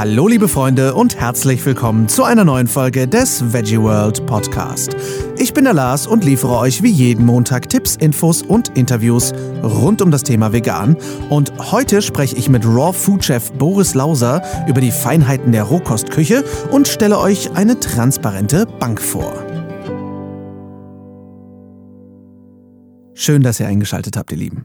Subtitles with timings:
[0.00, 4.96] Hallo liebe Freunde und herzlich willkommen zu einer neuen Folge des Veggie World Podcast.
[5.36, 10.00] Ich bin der Lars und liefere euch wie jeden Montag Tipps, Infos und Interviews rund
[10.00, 10.96] um das Thema Vegan.
[11.28, 16.44] Und heute spreche ich mit Raw Food Chef Boris Lauser über die Feinheiten der Rohkostküche
[16.70, 19.34] und stelle euch eine transparente Bank vor.
[23.12, 24.64] Schön, dass ihr eingeschaltet habt, ihr Lieben.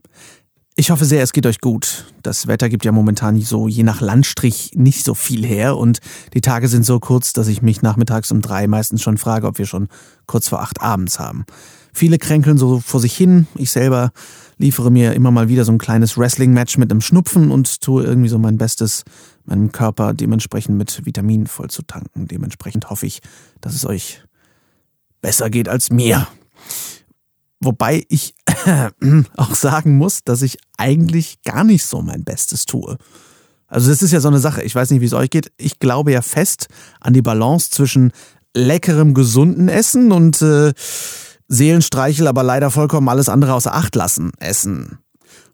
[0.78, 2.14] Ich hoffe sehr, es geht euch gut.
[2.21, 6.00] Das Wetter gibt ja momentan so je nach Landstrich nicht so viel her und
[6.34, 9.58] die Tage sind so kurz, dass ich mich nachmittags um drei meistens schon frage, ob
[9.58, 9.88] wir schon
[10.26, 11.45] kurz vor acht abends haben.
[11.94, 13.48] Viele kränkeln so vor sich hin.
[13.55, 14.12] Ich selber
[14.58, 18.28] liefere mir immer mal wieder so ein kleines Wrestling-Match mit einem Schnupfen und tue irgendwie
[18.28, 19.05] so mein Bestes,
[19.45, 22.28] meinem Körper dementsprechend mit Vitaminen voll zu tanken.
[22.28, 23.22] Dementsprechend hoffe ich,
[23.62, 24.26] dass es euch
[25.22, 26.28] besser geht als mir.
[27.59, 28.36] Wobei ich
[29.38, 32.98] auch sagen muss, dass ich eigentlich gar nicht so mein Bestes tue.
[33.68, 34.62] Also das ist ja so eine Sache.
[34.64, 35.52] Ich weiß nicht, wie es euch geht.
[35.58, 36.67] Ich glaube ja fest
[37.00, 38.11] an die Balance zwischen
[38.53, 40.73] leckerem, gesunden Essen und äh,
[41.48, 45.00] Seelenstreichel, aber leider vollkommen alles andere außer Acht lassen Essen.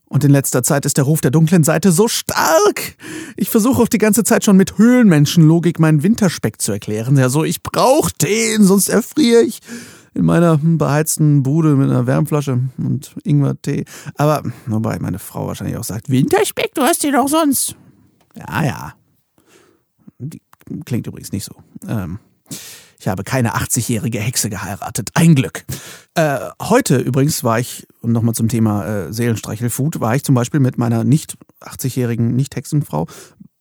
[0.05, 2.95] Und in letzter Zeit ist der Ruf der dunklen Seite so stark.
[3.37, 7.17] Ich versuche auch die ganze Zeit schon mit Höhlenmenschenlogik meinen Winterspeck zu erklären.
[7.17, 9.61] Ja, so, ich brauche den, sonst erfriere ich
[10.13, 13.85] in meiner beheizten Bude mit einer Wärmflasche und Ingwer-Tee.
[14.15, 17.75] Aber, wobei meine Frau wahrscheinlich auch sagt, Winterspeck, du hast den doch sonst.
[18.35, 18.93] Ja, ja.
[20.19, 20.41] Die
[20.85, 21.55] klingt übrigens nicht so.
[21.87, 22.19] Ähm,
[22.99, 25.09] ich habe keine 80-jährige Hexe geheiratet.
[25.15, 25.65] Ein Glück.
[26.13, 30.59] Äh, heute übrigens war ich, und nochmal zum Thema äh, Seelenstreichelfood, war ich zum Beispiel
[30.59, 33.07] mit meiner nicht 80-jährigen Nicht-Hexenfrau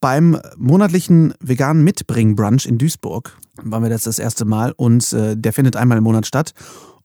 [0.00, 5.52] beim monatlichen veganen Mitbring-Brunch in Duisburg waren wir das das erste Mal und äh, der
[5.52, 6.54] findet einmal im Monat statt.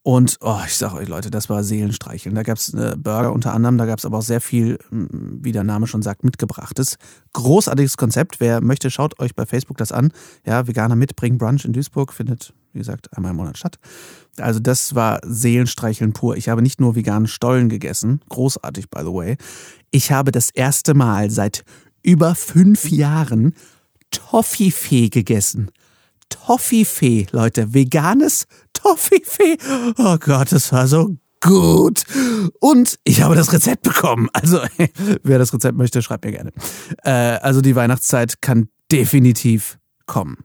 [0.08, 2.36] Und oh, ich sag euch Leute, das war Seelenstreicheln.
[2.36, 5.52] Da gab es äh, Burger unter anderem, da gab es aber auch sehr viel, wie
[5.52, 6.98] der Name schon sagt, mitgebrachtes.
[7.34, 8.40] Großartiges Konzept.
[8.40, 10.12] Wer möchte, schaut euch bei Facebook das an.
[10.46, 13.80] Ja, veganer Mitbring Brunch in Duisburg findet, wie gesagt, einmal im Monat statt.
[14.38, 16.38] Also das war Seelenstreicheln pur.
[16.38, 19.38] Ich habe nicht nur veganen Stollen gegessen, großartig by the way.
[19.90, 21.64] Ich habe das erste Mal seit
[22.06, 23.56] über fünf Jahren
[24.12, 25.72] Toffifee gegessen.
[26.30, 27.74] Toffifee, Leute.
[27.74, 29.58] Veganes Toffifee.
[29.98, 32.04] Oh Gott, das war so gut.
[32.60, 34.30] Und ich habe das Rezept bekommen.
[34.34, 34.62] Also,
[35.24, 36.52] wer das Rezept möchte, schreibt mir gerne.
[37.04, 40.38] Äh, also, die Weihnachtszeit kann definitiv kommen.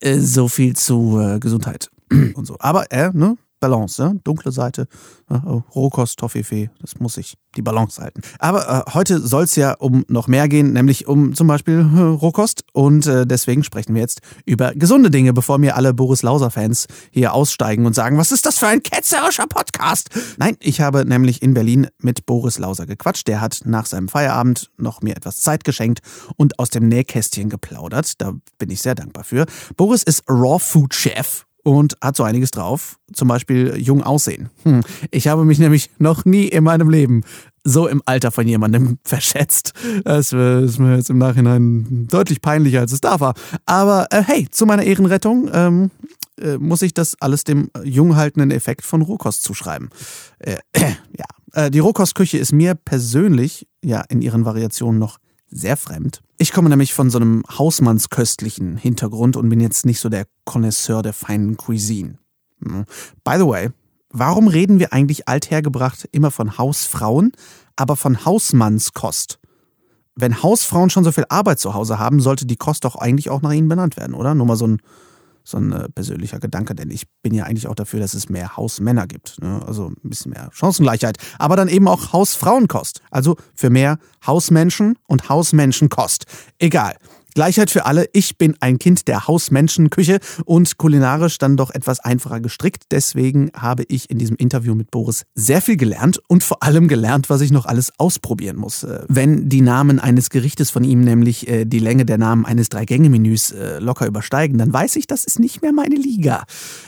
[0.00, 2.56] Äh, so viel zu äh, Gesundheit und so.
[2.60, 3.36] Aber, äh, ne?
[3.60, 4.14] Balance, ja?
[4.24, 4.88] dunkle Seite,
[5.30, 8.20] ja, oh, Rohkost, Toffifee, das muss ich die Balance halten.
[8.38, 12.00] Aber äh, heute soll es ja um noch mehr gehen, nämlich um zum Beispiel äh,
[12.00, 16.86] Rohkost und äh, deswegen sprechen wir jetzt über gesunde Dinge, bevor mir alle Boris Lauser-Fans
[17.10, 20.10] hier aussteigen und sagen, was ist das für ein ketzerischer Podcast?
[20.36, 23.26] Nein, ich habe nämlich in Berlin mit Boris Lauser gequatscht.
[23.28, 26.00] Der hat nach seinem Feierabend noch mir etwas Zeit geschenkt
[26.36, 28.20] und aus dem Nähkästchen geplaudert.
[28.20, 29.46] Da bin ich sehr dankbar für.
[29.76, 32.98] Boris ist Raw Food Chef und hat so einiges drauf.
[33.12, 34.50] Zum Beispiel jung aussehen.
[34.62, 34.82] Hm.
[35.10, 37.24] Ich habe mich nämlich noch nie in meinem Leben
[37.64, 39.72] so im Alter von jemandem verschätzt.
[40.04, 43.34] Das ist mir jetzt im Nachhinein deutlich peinlicher, als es da war.
[43.66, 45.90] Aber äh, hey, zu meiner Ehrenrettung ähm,
[46.40, 49.90] äh, muss ich das alles dem jung haltenden Effekt von Rohkost zuschreiben.
[50.38, 55.18] Äh, ja, äh, die Rohkostküche ist mir persönlich ja in ihren Variationen noch
[55.50, 56.22] sehr fremd.
[56.38, 61.02] Ich komme nämlich von so einem hausmannsköstlichen Hintergrund und bin jetzt nicht so der Connoisseur
[61.02, 62.18] der feinen Cuisine.
[62.62, 62.84] Hm.
[63.24, 63.70] By the way,
[64.10, 67.32] warum reden wir eigentlich althergebracht immer von Hausfrauen,
[67.76, 69.38] aber von Hausmannskost?
[70.14, 73.42] Wenn Hausfrauen schon so viel Arbeit zu Hause haben, sollte die Kost doch eigentlich auch
[73.42, 74.34] nach ihnen benannt werden, oder?
[74.34, 74.82] Nur mal so ein
[75.48, 78.56] so ein äh, persönlicher Gedanke, denn ich bin ja eigentlich auch dafür, dass es mehr
[78.56, 79.40] Hausmänner gibt.
[79.40, 79.62] Ne?
[79.66, 81.16] Also ein bisschen mehr Chancengleichheit.
[81.38, 83.00] Aber dann eben auch Hausfrauenkost.
[83.10, 86.26] Also für mehr Hausmenschen und Hausmenschenkost.
[86.58, 86.96] Egal.
[87.38, 88.06] Gleichheit für alle.
[88.14, 92.86] Ich bin ein Kind der Hausmenschenküche und kulinarisch dann doch etwas einfacher gestrickt.
[92.90, 97.30] Deswegen habe ich in diesem Interview mit Boris sehr viel gelernt und vor allem gelernt,
[97.30, 98.82] was ich noch alles ausprobieren muss.
[98.82, 102.70] Äh, wenn die Namen eines Gerichtes von ihm nämlich äh, die Länge der Namen eines
[102.70, 106.42] Drei-Gänge-Menüs äh, locker übersteigen, dann weiß ich, das ist nicht mehr meine Liga.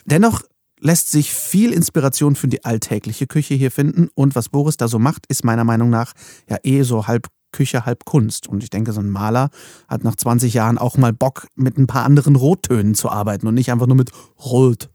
[0.05, 0.43] Dennoch
[0.81, 4.99] lässt sich viel Inspiration für die alltägliche Küche hier finden und was Boris da so
[4.99, 6.13] macht, ist meiner Meinung nach
[6.49, 8.47] ja eh so halb Küche halb Kunst.
[8.47, 9.51] Und ich denke, so ein Maler
[9.89, 13.55] hat nach 20 Jahren auch mal Bock, mit ein paar anderen Rottönen zu arbeiten und
[13.55, 14.91] nicht einfach nur mit Rot.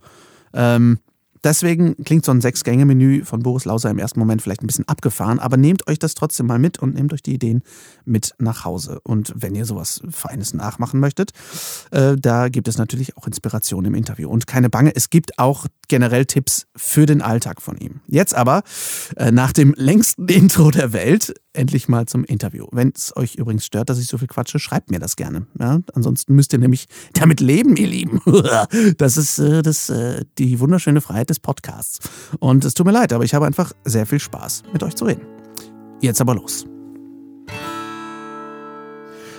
[0.54, 1.00] Ähm,
[1.46, 5.40] deswegen klingt so ein Sechs-Gänge-Menü von Boris Lauser im ersten Moment vielleicht ein bisschen abgefahren,
[5.40, 7.62] aber nehmt euch das trotzdem mal mit und nehmt euch die Ideen
[8.04, 9.00] mit nach Hause.
[9.04, 11.32] Und wenn ihr sowas Feines nachmachen möchtet,
[11.92, 14.30] äh, da gibt es natürlich auch Inspiration im Interview.
[14.30, 18.02] Und keine Bange, es gibt auch generell Tipps für den Alltag von ihm.
[18.08, 18.64] Jetzt aber,
[19.16, 22.68] äh, nach dem längsten Intro der Welt, endlich mal zum Interview.
[22.72, 25.48] Wenn es euch übrigens stört, dass ich so viel quatsche, schreibt mir das gerne.
[25.60, 25.80] Ja?
[25.94, 28.22] Ansonsten müsst ihr nämlich damit leben, ihr Lieben.
[28.98, 32.00] Das ist äh, das, äh, die wunderschöne Freiheit des Podcasts.
[32.40, 35.06] Und es tut mir leid, aber ich habe einfach sehr viel Spaß, mit euch zu
[35.06, 35.22] reden.
[36.02, 36.66] Jetzt aber los.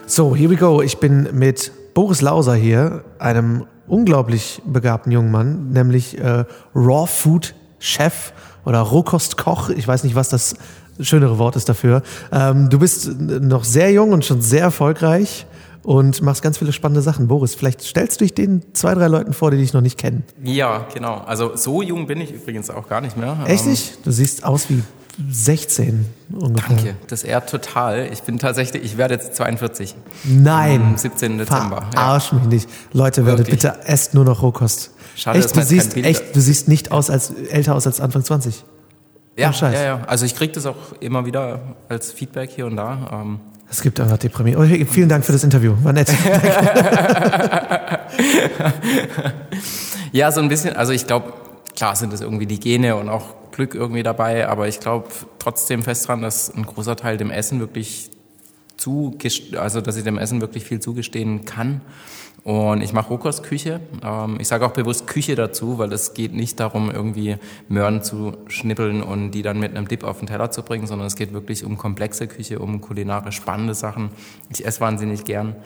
[0.06, 0.82] So, here we go.
[0.82, 7.54] Ich bin mit Boris Lauser hier, einem unglaublich begabten jungen Mann, nämlich äh, Raw Food
[7.78, 8.32] Chef
[8.64, 9.70] oder Rohkostkoch.
[9.70, 10.56] Ich weiß nicht, was das
[11.00, 12.02] schönere Wort ist dafür.
[12.32, 15.46] Ähm, du bist noch sehr jung und schon sehr erfolgreich
[15.82, 17.28] und machst ganz viele spannende Sachen.
[17.28, 20.24] Boris, vielleicht stellst du dich den zwei, drei Leuten vor, die dich noch nicht kennen.
[20.42, 21.22] Ja, genau.
[21.26, 23.36] Also so jung bin ich übrigens auch gar nicht mehr.
[23.46, 24.04] Echt ähm, nicht?
[24.04, 24.82] Du siehst aus wie
[25.30, 26.76] 16 ungefähr.
[26.76, 28.08] Danke, das ehrt total.
[28.12, 29.94] Ich bin tatsächlich, ich werde jetzt 42.
[30.24, 30.82] Nein.
[30.82, 31.38] Am 17.
[31.38, 31.86] Dezember.
[31.92, 32.38] Verarsch ja.
[32.38, 32.68] mich nicht.
[32.92, 34.90] Leute, werdet bitte esst nur noch Rohkost.
[35.14, 38.64] Schade, echt, du siehst echt, du siehst nicht aus als älter aus als Anfang 20.
[39.36, 40.00] Ja, ja, ja.
[40.06, 43.10] Also ich kriege das auch immer wieder als Feedback hier und da.
[43.12, 43.40] Ähm.
[43.70, 44.64] Es gibt einfach Deprimierung.
[44.64, 45.74] Oh, vielen Dank für das Interview.
[45.82, 46.08] War nett.
[50.12, 50.74] ja, so ein bisschen.
[50.74, 51.34] Also ich glaube,
[51.74, 55.82] klar sind es irgendwie die Gene und auch Glück irgendwie dabei, aber ich glaube trotzdem
[55.82, 58.10] fest dran, dass ein großer Teil dem Essen wirklich
[58.76, 59.16] zu,
[59.56, 61.80] also dass ich dem Essen wirklich viel zugestehen kann.
[62.46, 63.80] Und ich mache Rohkostküche.
[64.04, 67.38] Ähm, ich sage auch bewusst Küche dazu, weil es geht nicht darum, irgendwie
[67.68, 71.08] Möhren zu schnippeln und die dann mit einem Dip auf den Teller zu bringen, sondern
[71.08, 74.10] es geht wirklich um komplexe Küche, um kulinarisch spannende Sachen.
[74.48, 75.56] Ich esse wahnsinnig gern.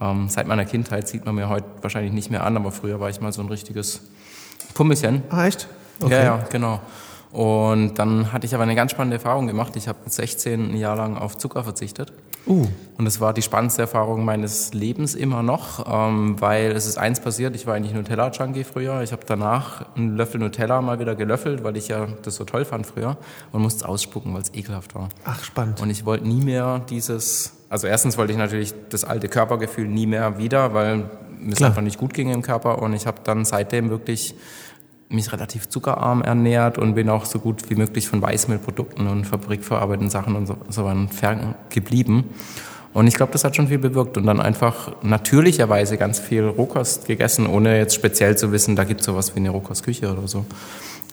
[0.00, 3.10] Ähm, seit meiner Kindheit sieht man mir heute wahrscheinlich nicht mehr an, aber früher war
[3.10, 4.00] ich mal so ein richtiges
[4.72, 5.22] Pummelchen.
[5.28, 5.68] Ah, echt?
[6.00, 6.14] Okay.
[6.14, 6.80] Ja, ja, genau.
[7.32, 9.76] Und dann hatte ich aber eine ganz spannende Erfahrung gemacht.
[9.76, 12.14] Ich habe mit 16 ein Jahr lang auf Zucker verzichtet.
[12.46, 12.66] Uh.
[12.98, 17.20] Und es war die spannendste Erfahrung meines Lebens immer noch, ähm, weil es ist eins
[17.20, 19.00] passiert, ich war eigentlich Nutella-Junkie früher.
[19.02, 22.66] Ich habe danach einen Löffel Nutella mal wieder gelöffelt, weil ich ja das so toll
[22.66, 23.16] fand früher
[23.52, 25.08] und musste es ausspucken, weil es ekelhaft war.
[25.24, 25.80] Ach, spannend.
[25.80, 30.06] Und ich wollte nie mehr dieses, also erstens wollte ich natürlich das alte Körpergefühl nie
[30.06, 31.08] mehr wieder, weil
[31.38, 34.34] mir es einfach nicht gut ging im Körper und ich habe dann seitdem wirklich
[35.10, 40.08] mich relativ zuckerarm ernährt und bin auch so gut wie möglich von Weißmehlprodukten und fabrikverarbeiteten
[40.08, 42.30] Sachen und so, so fern geblieben.
[42.92, 47.06] Und ich glaube, das hat schon viel bewirkt und dann einfach natürlicherweise ganz viel Rohkost
[47.06, 50.44] gegessen, ohne jetzt speziell zu wissen, da gibt es sowas wie eine Rohkostküche oder so.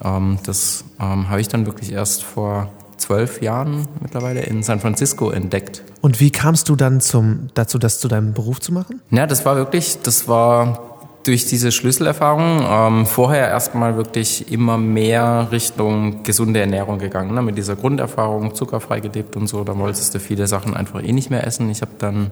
[0.04, 5.30] Ähm, das ähm, habe ich dann wirklich erst vor zwölf Jahren mittlerweile in San Francisco
[5.30, 5.84] entdeckt.
[6.02, 9.02] Und wie kamst du dann zum, dazu, das zu deinem Beruf zu machen?
[9.12, 15.50] Ja, das war wirklich, das war durch diese Schlüsselerfahrung ähm, vorher erstmal wirklich immer mehr
[15.52, 17.34] Richtung gesunde Ernährung gegangen.
[17.34, 17.42] Ne?
[17.42, 21.30] Mit dieser Grunderfahrung, zuckerfrei gelebt und so, da wolltest du viele Sachen einfach eh nicht
[21.30, 21.70] mehr essen.
[21.70, 22.32] Ich habe dann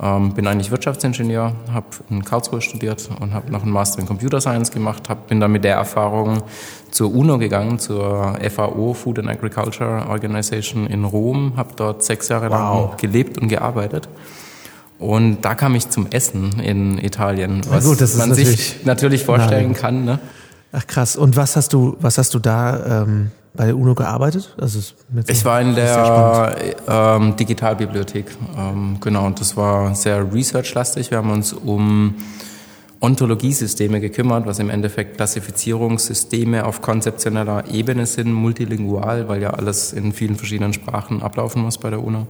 [0.00, 4.40] ähm, bin eigentlich Wirtschaftsingenieur, habe in Karlsruhe studiert und habe noch einen Master in Computer
[4.40, 6.42] Science gemacht, hab, bin dann mit der Erfahrung
[6.90, 12.50] zur UNO gegangen, zur FAO, Food and Agriculture Organization in Rom, habe dort sechs Jahre
[12.50, 12.90] wow.
[12.90, 14.08] lang gelebt und gearbeitet.
[14.98, 19.72] Und da kam ich zum Essen in Italien, was gut, man natürlich sich natürlich vorstellen
[19.72, 19.80] nein.
[19.80, 20.04] kann.
[20.04, 20.18] Ne?
[20.72, 21.16] Ach krass.
[21.16, 24.54] Und was hast du, was hast du da ähm, bei der UNO gearbeitet?
[24.60, 24.80] Also
[25.26, 26.56] ich war in der
[26.88, 29.26] ähm, Digitalbibliothek, ähm, genau.
[29.26, 31.10] Und das war sehr researchlastig.
[31.10, 32.14] Wir haben uns um
[33.00, 40.12] Ontologiesysteme gekümmert, was im Endeffekt Klassifizierungssysteme auf konzeptioneller Ebene sind, multilingual, weil ja alles in
[40.12, 42.26] vielen verschiedenen Sprachen ablaufen muss bei der UNO.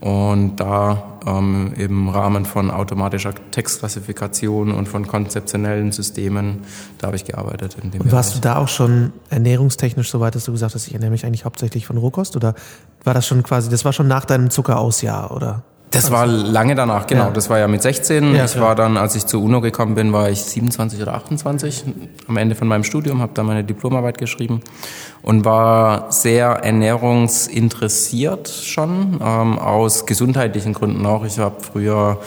[0.00, 6.62] Und da ähm, im Rahmen von automatischer Textklassifikation und von konzeptionellen Systemen,
[6.98, 7.76] da habe ich gearbeitet.
[7.82, 8.42] In dem und warst Bereich.
[8.42, 11.44] du da auch schon ernährungstechnisch so weit, dass du gesagt hast, ich ernähre mich eigentlich
[11.44, 12.36] hauptsächlich von Rohkost?
[12.36, 12.54] Oder
[13.04, 15.62] war das schon quasi, das war schon nach deinem Zuckerausjahr, oder?
[15.90, 17.26] Das war lange danach, genau.
[17.26, 17.30] Ja.
[17.30, 18.34] Das war ja mit 16.
[18.34, 21.84] Ja, ich war dann, als ich zur UNO gekommen bin, war ich 27 oder 28
[22.26, 24.60] am Ende von meinem Studium, habe da meine Diplomarbeit geschrieben
[25.22, 31.24] und war sehr ernährungsinteressiert schon, ähm, aus gesundheitlichen Gründen auch.
[31.24, 32.18] Ich habe früher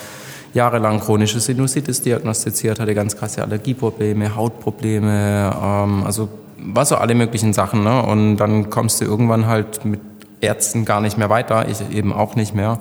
[0.54, 7.54] jahrelang chronische Sinusitis diagnostiziert, hatte ganz krasse Allergieprobleme, Hautprobleme, ähm, also war so alle möglichen
[7.54, 7.84] Sachen.
[7.84, 8.04] Ne?
[8.04, 10.02] Und dann kommst du irgendwann halt mit
[10.42, 12.80] Ärzten gar nicht mehr weiter, ich eben auch nicht mehr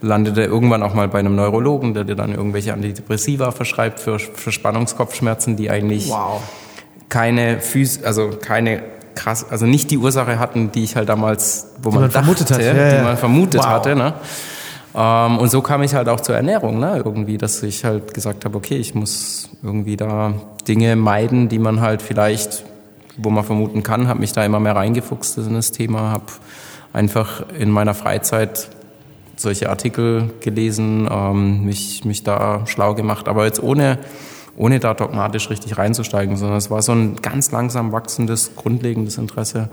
[0.00, 5.56] landete irgendwann auch mal bei einem Neurologen, der dir dann irgendwelche Antidepressiva verschreibt für Verspannungskopfschmerzen,
[5.56, 6.42] die eigentlich wow.
[7.08, 8.82] keine Phys also keine
[9.16, 12.50] krass, also nicht die Ursache hatten, die ich halt damals, wo man, man dachte, vermutet
[12.50, 13.66] hat, die man vermutet wow.
[13.66, 13.96] hatte.
[13.96, 14.14] Ne?
[14.94, 17.02] Ähm, und so kam ich halt auch zur Ernährung, ne?
[17.04, 20.34] irgendwie, dass ich halt gesagt habe, okay, ich muss irgendwie da
[20.68, 22.64] Dinge meiden, die man halt vielleicht,
[23.16, 26.26] wo man vermuten kann, habe mich da immer mehr reingefuchst in das Thema, habe
[26.92, 28.70] einfach in meiner Freizeit
[29.36, 33.98] solche Artikel gelesen, ähm, mich, mich da schlau gemacht, aber jetzt ohne,
[34.56, 39.68] ohne da dogmatisch richtig reinzusteigen, sondern es war so ein ganz langsam wachsendes, grundlegendes Interesse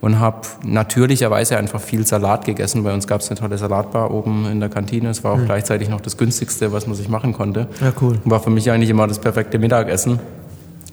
[0.00, 2.82] und habe natürlicherweise einfach viel Salat gegessen.
[2.82, 5.10] Bei uns gab es eine tolle Salatbar oben in der Kantine.
[5.10, 5.46] Es war auch mhm.
[5.46, 7.68] gleichzeitig noch das günstigste, was man sich machen konnte.
[7.80, 8.18] Ja, cool.
[8.24, 10.18] War für mich eigentlich immer das perfekte Mittagessen.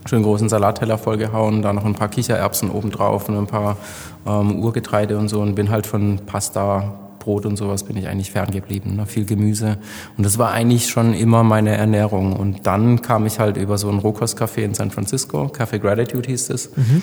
[0.05, 3.77] Schön großen Salatteller vollgehauen, da noch ein paar Kichererbsen obendrauf und ein paar
[4.27, 8.31] ähm, Urgetreide und so und bin halt von Pasta, Brot und sowas bin ich eigentlich
[8.31, 8.95] ferngeblieben.
[8.95, 9.05] Ne?
[9.05, 9.77] Viel Gemüse.
[10.17, 12.35] Und das war eigentlich schon immer meine Ernährung.
[12.35, 16.49] Und dann kam ich halt über so ein Rohkostcafé in San Francisco, Café Gratitude hieß
[16.49, 16.75] es.
[16.75, 17.01] Mhm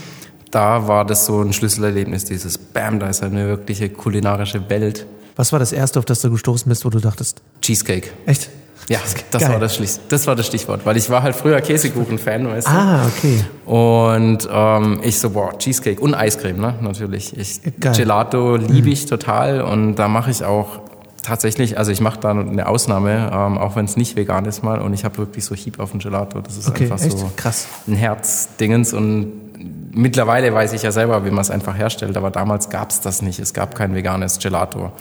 [0.50, 5.06] da war das so ein Schlüsselerlebnis, dieses Bam, da ist eine wirkliche kulinarische Welt.
[5.34, 7.42] Was war das erste, auf das du gestoßen bist, wo du dachtest?
[7.60, 8.08] Cheesecake.
[8.24, 8.48] Echt?
[8.88, 12.68] Ja, das war das, das war das Stichwort, weil ich war halt früher Käsekuchen-Fan, weißt
[12.68, 12.70] du.
[12.70, 13.44] Ah, okay.
[13.64, 17.36] Und ähm, ich so, boah, Cheesecake und Eiscreme, ne, natürlich.
[17.36, 19.08] Ich, Gelato liebe ich mhm.
[19.08, 20.80] total und da mache ich auch
[21.26, 24.80] tatsächlich, also ich mache da eine Ausnahme, ähm, auch wenn es nicht vegan ist mal
[24.80, 26.40] und ich habe wirklich so Hieb auf den Gelato.
[26.40, 27.18] Das ist okay, einfach echt?
[27.18, 27.66] so krass.
[27.88, 29.32] ein Herzdingens und
[29.92, 33.22] mittlerweile weiß ich ja selber, wie man es einfach herstellt, aber damals gab es das
[33.22, 33.40] nicht.
[33.40, 34.92] Es gab kein veganes Gelato.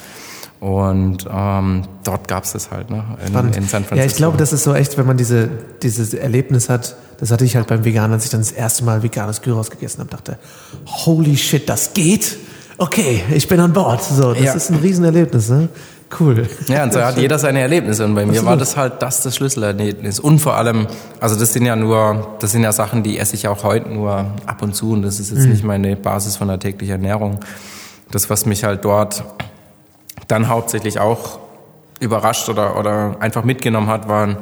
[0.59, 3.03] Und ähm, dort gab es das halt, ne?
[3.25, 3.95] In, in, San Francisco.
[3.95, 5.49] Ja, ich glaube, das ist so echt, wenn man diese,
[5.83, 9.03] dieses Erlebnis hat, das hatte ich halt beim Veganen, als ich dann das erste Mal
[9.03, 10.37] veganes Gyros gegessen habe, dachte,
[10.85, 12.37] holy shit, das geht?
[12.77, 14.03] Okay, ich bin an Bord.
[14.03, 14.53] So, das ja.
[14.53, 15.69] ist ein Riesenerlebnis, ne?
[16.19, 16.47] Cool.
[16.67, 18.05] Ja, und so hat jeder seine Erlebnisse.
[18.05, 20.19] Und bei mir war das halt das das Schlüsselerlebnis.
[20.19, 20.87] Und vor allem,
[21.19, 24.25] also das sind ja nur, das sind ja Sachen, die esse ich auch heute nur
[24.45, 24.91] ab und zu.
[24.91, 25.51] Und das ist jetzt mhm.
[25.51, 27.39] nicht meine Basis von der täglichen Ernährung.
[28.11, 29.23] Das, was mich halt dort
[30.27, 31.39] dann hauptsächlich auch
[31.99, 34.37] überrascht oder, oder einfach mitgenommen hat, waren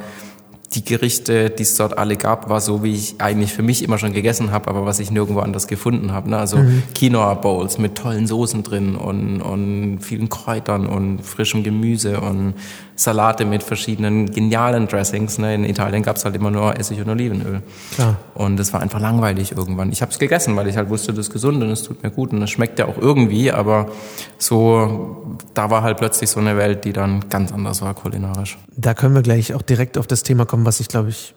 [0.75, 3.98] die Gerichte, die es dort alle gab, war so, wie ich eigentlich für mich immer
[3.98, 6.32] schon gegessen habe, aber was ich nirgendwo anders gefunden habe.
[6.32, 6.38] Ne?
[6.38, 6.84] Also mhm.
[6.96, 12.56] Quinoa-Bowls mit tollen Soßen drin und, und vielen Kräutern und frischem Gemüse und
[12.95, 15.38] Salate mit verschiedenen genialen Dressings.
[15.38, 15.55] Ne?
[15.55, 17.62] In Italien gab es halt immer nur Essig und Olivenöl.
[17.95, 18.17] Klar.
[18.35, 19.91] Und es war einfach langweilig irgendwann.
[19.91, 22.12] Ich habe es gegessen, weil ich halt wusste, das ist gesund und es tut mir
[22.12, 23.89] gut und es schmeckt ja auch irgendwie, aber
[24.38, 28.57] so, da war halt plötzlich so eine Welt, die dann ganz anders war kulinarisch.
[28.75, 31.33] Da können wir gleich auch direkt auf das Thema kommen, was ich glaube ich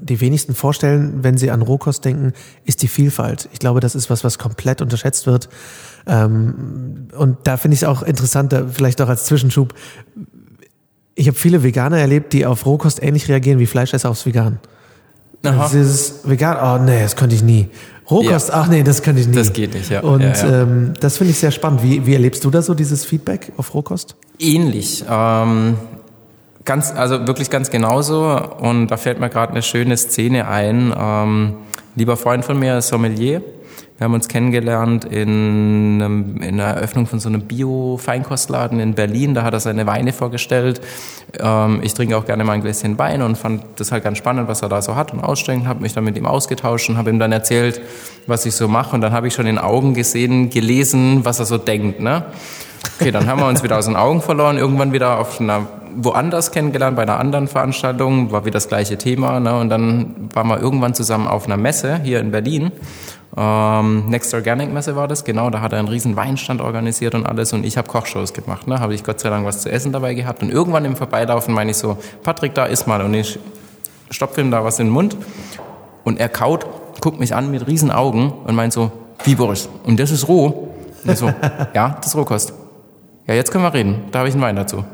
[0.00, 2.32] die wenigsten vorstellen, wenn sie an Rohkost denken,
[2.64, 3.48] ist die Vielfalt.
[3.52, 5.48] Ich glaube, das ist was, was komplett unterschätzt wird.
[6.06, 9.74] Ähm, und da finde ich es auch interessant, vielleicht auch als Zwischenschub,
[11.20, 14.58] ich habe viele Veganer erlebt, die auf Rohkost ähnlich reagieren wie Fleischesser aufs Vegan.
[15.44, 15.64] Aha.
[15.64, 17.68] Also dieses Vegan, oh nee, das könnte ich nie.
[18.10, 18.54] Rohkost, ja.
[18.54, 19.34] ach nee, das könnte ich nie.
[19.34, 20.00] Das geht nicht, ja.
[20.00, 20.62] Und ja, ja.
[20.62, 21.82] Ähm, das finde ich sehr spannend.
[21.82, 24.16] Wie, wie erlebst du da so dieses Feedback auf Rohkost?
[24.38, 25.04] Ähnlich.
[25.08, 25.76] Ähm,
[26.64, 28.40] ganz, also wirklich ganz genauso.
[28.58, 30.92] Und da fällt mir gerade eine schöne Szene ein.
[30.98, 31.54] Ähm,
[31.96, 33.42] lieber Freund von mir, Sommelier,
[34.00, 39.34] wir haben uns kennengelernt in, einem, in einer Eröffnung von so einem Bio-Feinkostladen in Berlin.
[39.34, 40.80] Da hat er seine Weine vorgestellt.
[41.38, 44.48] Ähm, ich trinke auch gerne mal ein Gläschen Wein und fand das halt ganz spannend,
[44.48, 45.68] was er da so hat und ausstellen.
[45.68, 47.82] Habe mich dann mit ihm ausgetauscht und habe ihm dann erzählt,
[48.26, 48.94] was ich so mache.
[48.94, 52.00] Und dann habe ich schon in Augen gesehen, gelesen, was er so denkt.
[52.00, 52.24] Ne?
[52.98, 54.56] Okay, dann haben wir uns wieder aus den Augen verloren.
[54.56, 55.66] Irgendwann wieder auf einer
[55.96, 59.40] woanders kennengelernt, bei einer anderen Veranstaltung, war wieder das gleiche Thema.
[59.40, 59.58] Ne?
[59.58, 62.72] Und dann waren wir irgendwann zusammen auf einer Messe hier in Berlin
[63.36, 67.26] ähm, Next Organic Messe war das, genau, da hat er einen riesen Weinstand organisiert und
[67.26, 68.80] alles und ich habe Kochshows gemacht, ne?
[68.80, 71.70] habe ich Gott sei Dank was zu essen dabei gehabt und irgendwann im Vorbeilaufen meine
[71.70, 73.38] ich so, Patrick, da ist mal und ich
[74.10, 75.16] stopfe ihm da was in den Mund
[76.02, 76.66] und er kaut,
[77.00, 78.90] guckt mich an mit riesen Augen und meint so,
[79.24, 80.72] wie Boris, und das ist roh?
[81.04, 81.32] Und ich so,
[81.74, 82.52] ja, das ist Rohkost.
[83.26, 84.84] Ja, jetzt können wir reden, da habe ich einen Wein dazu.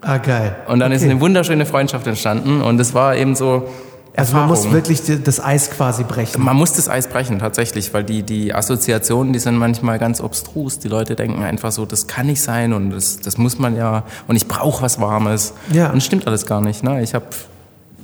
[0.00, 0.56] Ah, geil.
[0.66, 1.02] Und dann okay.
[1.02, 3.68] ist eine wunderschöne Freundschaft entstanden und es war eben so,
[4.16, 6.42] also man muss wirklich das Eis quasi brechen.
[6.42, 10.78] Man muss das Eis brechen, tatsächlich, weil die, die Assoziationen, die sind manchmal ganz obstrus.
[10.78, 14.02] Die Leute denken einfach so, das kann nicht sein und das, das muss man ja
[14.26, 15.54] und ich brauche was Warmes.
[15.72, 15.90] Ja.
[15.90, 16.82] Und stimmt alles gar nicht.
[16.82, 17.02] Ne?
[17.02, 17.26] Ich habe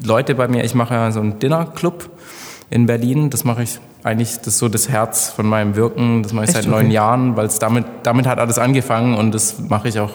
[0.04, 2.08] Leute bei mir, ich mache ja so einen Dinnerclub
[2.70, 3.30] in Berlin.
[3.30, 6.22] Das mache ich eigentlich, das ist so das Herz von meinem Wirken.
[6.22, 6.62] Das mache ich Echt?
[6.62, 6.94] seit neun okay.
[6.94, 10.12] Jahren, weil es damit, damit hat alles angefangen und das mache ich auch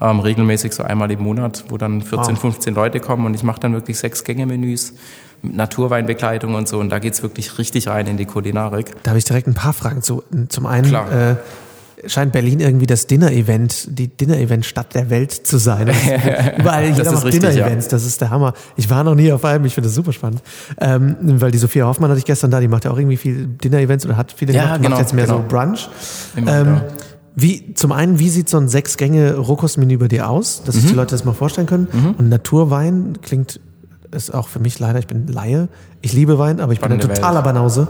[0.00, 2.40] ähm, regelmäßig so einmal im Monat, wo dann 14, wow.
[2.40, 4.94] 15 Leute kommen und ich mache dann wirklich sechs Gänge-Menüs
[5.42, 8.86] mit Naturweinbegleitung und so und da geht's wirklich richtig rein in die Kulinarik.
[9.02, 10.22] Da habe ich direkt ein paar Fragen zu.
[10.48, 11.36] Zum einen äh,
[12.06, 15.88] scheint Berlin irgendwie das Dinner-Event, die Dinner-Event-Stadt der Welt zu sein.
[16.58, 17.90] Überall jeder macht Dinner-Events, ja.
[17.90, 18.54] das ist der Hammer.
[18.76, 20.42] Ich war noch nie auf einem, ich finde das super spannend.
[20.80, 23.46] Ähm, weil die Sophia Hoffmann hatte ich gestern da, die macht ja auch irgendwie viel
[23.46, 25.38] Dinner-Events oder hat viele ja, gemacht, genau, macht jetzt mehr genau.
[25.38, 25.88] so Brunch.
[26.36, 26.80] Immer, ähm,
[27.36, 30.80] wie, zum einen, wie sieht so ein Sechs-Gänge-Rohkostmenü bei dir aus, dass mhm.
[30.80, 31.88] sich die Leute das mal vorstellen können?
[31.92, 32.14] Mhm.
[32.18, 33.60] Und Naturwein klingt,
[34.12, 35.68] ist auch für mich leider, ich bin Laie.
[36.00, 37.54] Ich liebe Wein, aber ich Spannende bin ein totaler Welt.
[37.54, 37.88] Banause.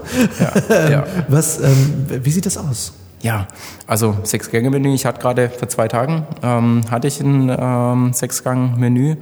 [0.69, 1.03] Ja, ja.
[1.27, 2.93] Was, ähm, wie sieht das aus?
[3.25, 3.47] Ja,
[3.87, 4.93] also Sechs-Gänge-Menü.
[4.93, 9.15] Ich hatte gerade vor zwei Tagen ähm, hatte ich ein ähm, Sechs-Gang-Menü.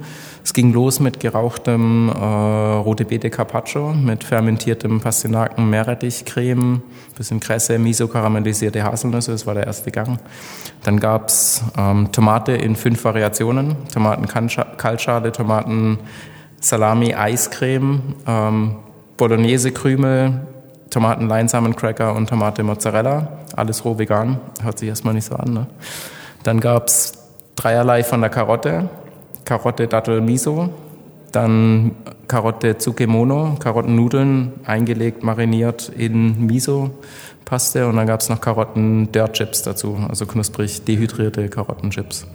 [0.44, 6.82] Es ging los mit gerauchtem äh, rote Beete Carpaccio, mit fermentiertem Pastinaken Meerrettichcreme,
[7.16, 9.32] bisschen Kresse, Miso, karamellisierte Haselnüsse.
[9.32, 10.18] Das war der erste Gang.
[10.82, 14.28] Dann gab's ähm, Tomate in fünf Variationen: Tomaten
[14.76, 15.98] Kaltschale, Tomaten
[16.60, 18.76] Salami, Eiscreme, ähm,
[19.16, 20.46] Bolognese Krümel,
[20.90, 23.40] Tomaten Leinsamencracker und Tomate Mozzarella.
[23.56, 24.38] Alles roh vegan.
[24.62, 25.52] Hört sich erstmal nicht so an.
[25.52, 25.66] Ne?
[26.42, 27.12] Dann gab's
[27.56, 28.88] dreierlei von der Karotte.
[29.44, 30.70] Karotte Dattel Miso.
[31.32, 31.92] Dann
[32.28, 37.88] Karotte Tsukemono, Karottennudeln eingelegt, mariniert in Miso-Paste.
[37.88, 42.26] Und dann gab's noch Karotten Dirt Chips dazu, also knusprig dehydrierte Karottenchips.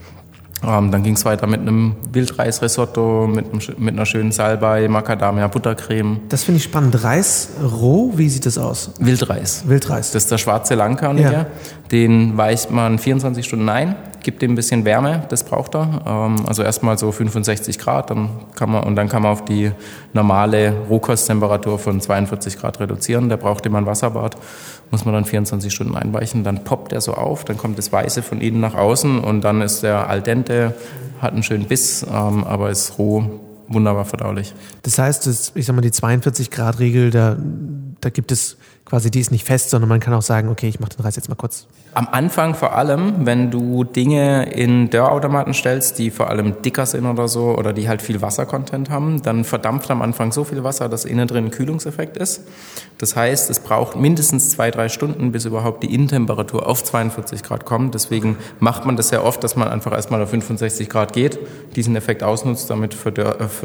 [0.66, 6.20] Ähm, dann ging es weiter mit einem Wildreisrisotto, mit, mit einer schönen Salbei, Macadamia, Buttercreme.
[6.28, 7.04] Das finde ich spannend.
[7.04, 8.92] Reis roh, wie sieht das aus?
[9.00, 9.63] Wildreis.
[9.68, 10.12] Wildreis.
[10.12, 11.32] Das ist der schwarze Langkörnige.
[11.32, 11.46] Ja.
[11.92, 16.01] Den weicht man 24 Stunden ein, gibt ihm ein bisschen Wärme, das braucht er.
[16.06, 19.72] Ähm, also erstmal so 65 Grad, dann kann man, und dann kann man auf die
[20.13, 23.30] normale Rohkosttemperatur von 42 Grad reduzieren.
[23.30, 24.36] Der braucht immer ein Wasserbad
[24.91, 28.24] muss man dann 24 Stunden einweichen, dann poppt er so auf, dann kommt das Weiße
[28.24, 30.74] von innen nach außen und dann ist der al dente,
[31.22, 33.24] hat einen schönen Biss, ähm, aber ist roh,
[33.67, 34.53] wunderbar verdaulich.
[34.84, 37.38] Das heißt, das, ich sag mal, die 42 Grad Regel, da,
[38.01, 38.58] da gibt es
[38.89, 41.15] quasi, die ist nicht fest, sondern man kann auch sagen, okay, ich mache den Reis
[41.15, 41.67] jetzt mal kurz.
[41.93, 47.05] Am Anfang vor allem, wenn du Dinge in Dörrautomaten stellst, die vor allem dicker sind
[47.05, 50.89] oder so, oder die halt viel Wassercontent haben, dann verdampft am Anfang so viel Wasser,
[50.89, 52.41] dass innen drin ein Kühlungseffekt ist.
[53.00, 57.65] Das heißt, es braucht mindestens zwei, drei Stunden, bis überhaupt die Innentemperatur auf 42 Grad
[57.65, 57.96] kommt.
[57.96, 61.39] Deswegen macht man das sehr oft, dass man einfach erstmal auf 65 Grad geht,
[61.75, 63.63] diesen Effekt ausnutzt, damit verkürzt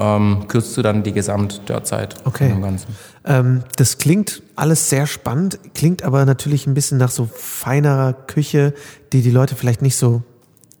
[0.00, 2.50] ähm, du dann die Gesamtdörrzeit okay.
[2.50, 2.96] im Ganzen.
[3.28, 8.72] Ähm, das klingt alles sehr spannend, klingt aber natürlich ein bisschen nach so feinerer Küche,
[9.12, 10.22] die die Leute vielleicht nicht so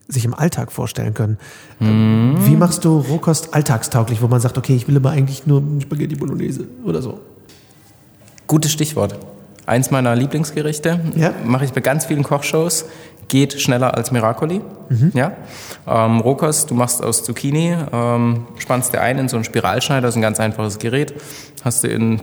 [0.08, 1.36] sich im Alltag vorstellen können.
[1.80, 2.46] Mm.
[2.46, 6.16] Wie machst du Rohkost alltagstauglich, wo man sagt, okay, ich will aber eigentlich nur Spaghetti
[6.16, 7.20] Bolognese oder so?
[8.46, 9.18] Gutes Stichwort.
[9.66, 11.34] Eins meiner Lieblingsgerichte ja?
[11.44, 12.86] mache ich bei ganz vielen Kochshows.
[13.28, 14.62] Geht schneller als Miracoli.
[14.88, 15.12] Mhm.
[15.12, 15.32] Ja?
[15.86, 20.14] Ähm, Rohkost, du machst aus Zucchini, ähm, spannst dir ein in so einen Spiralschneider, das
[20.14, 21.12] ist ein ganz einfaches Gerät.
[21.62, 22.22] Hast du in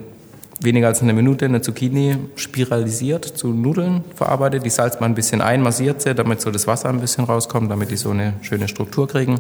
[0.62, 4.66] weniger als eine Minute eine Zucchini spiralisiert zu Nudeln verarbeitet.
[4.66, 7.70] Die salzt man ein bisschen ein, massiert sie, damit so das Wasser ein bisschen rauskommt,
[7.70, 9.40] damit die so eine schöne Struktur kriegen.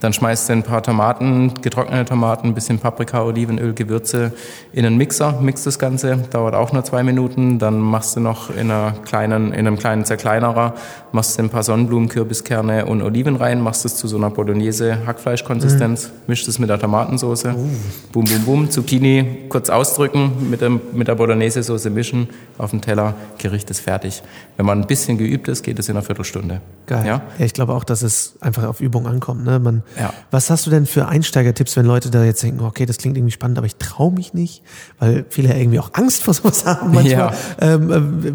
[0.00, 4.32] Dann schmeißt du ein paar Tomaten, getrocknete Tomaten, ein bisschen Paprika, Olivenöl, Gewürze
[4.72, 7.58] in einen Mixer, mixt das Ganze, dauert auch nur zwei Minuten.
[7.58, 10.74] Dann machst du noch in, einer kleinen, in einem kleinen Zerkleinerer,
[11.12, 15.06] machst du ein paar Sonnenblumen, Kürbiskerne und Oliven rein, machst es zu so einer Bolognese
[15.06, 16.12] Hackfleischkonsistenz, mhm.
[16.26, 17.68] mischst es mit der Tomatensauce, uh.
[18.12, 22.28] bum, bum, bum, Zucchini kurz ausdrücken, mit, dem, mit der Bolognese-Soße mischen,
[22.58, 24.22] auf dem Teller, Gericht ist fertig.
[24.56, 26.60] Wenn man ein bisschen geübt ist, geht es in einer Viertelstunde.
[26.86, 27.06] Geil.
[27.06, 27.22] Ja?
[27.38, 29.44] ja ich glaube auch, dass es einfach auf Übung ankommt.
[29.44, 29.58] Ne?
[29.58, 30.12] Man, ja.
[30.30, 33.32] Was hast du denn für Einsteigertipps, wenn Leute da jetzt denken, okay, das klingt irgendwie
[33.32, 34.62] spannend, aber ich traue mich nicht,
[34.98, 37.10] weil viele ja irgendwie auch Angst vor sowas haben manchmal.
[37.10, 37.32] Ja.
[37.60, 37.90] Ähm,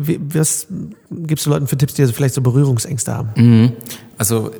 [0.07, 0.67] äh, was
[1.09, 3.29] gibst du Leuten für Tipps, die also vielleicht so Berührungsängste haben?
[3.35, 3.71] Mhm.
[4.17, 4.51] Also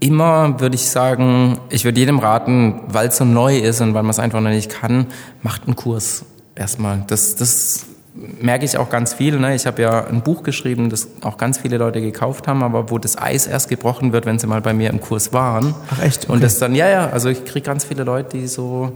[0.00, 4.02] immer würde ich sagen, ich würde jedem raten, weil es so neu ist und weil
[4.02, 5.06] man es einfach noch nicht kann,
[5.42, 6.24] macht einen Kurs
[6.54, 7.04] erstmal.
[7.06, 9.38] Das, das merke ich auch ganz viel.
[9.38, 9.54] Ne?
[9.54, 12.98] Ich habe ja ein Buch geschrieben, das auch ganz viele Leute gekauft haben, aber wo
[12.98, 15.74] das Eis erst gebrochen wird, wenn sie mal bei mir im Kurs waren.
[15.90, 16.24] Ach echt?
[16.24, 16.32] Okay.
[16.32, 18.92] Und das dann, ja, ja, also ich kriege ganz viele Leute, die so,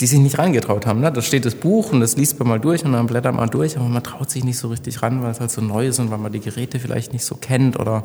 [0.00, 1.00] die sich nicht reingetraut haben.
[1.00, 1.10] Ne?
[1.10, 3.76] Da steht das Buch und das liest man mal durch und dann blättert man durch,
[3.76, 6.12] aber man traut sich nicht so richtig ran, weil es halt so neu ist und
[6.12, 8.04] weil man die Geräte vielleicht nicht so kennt oder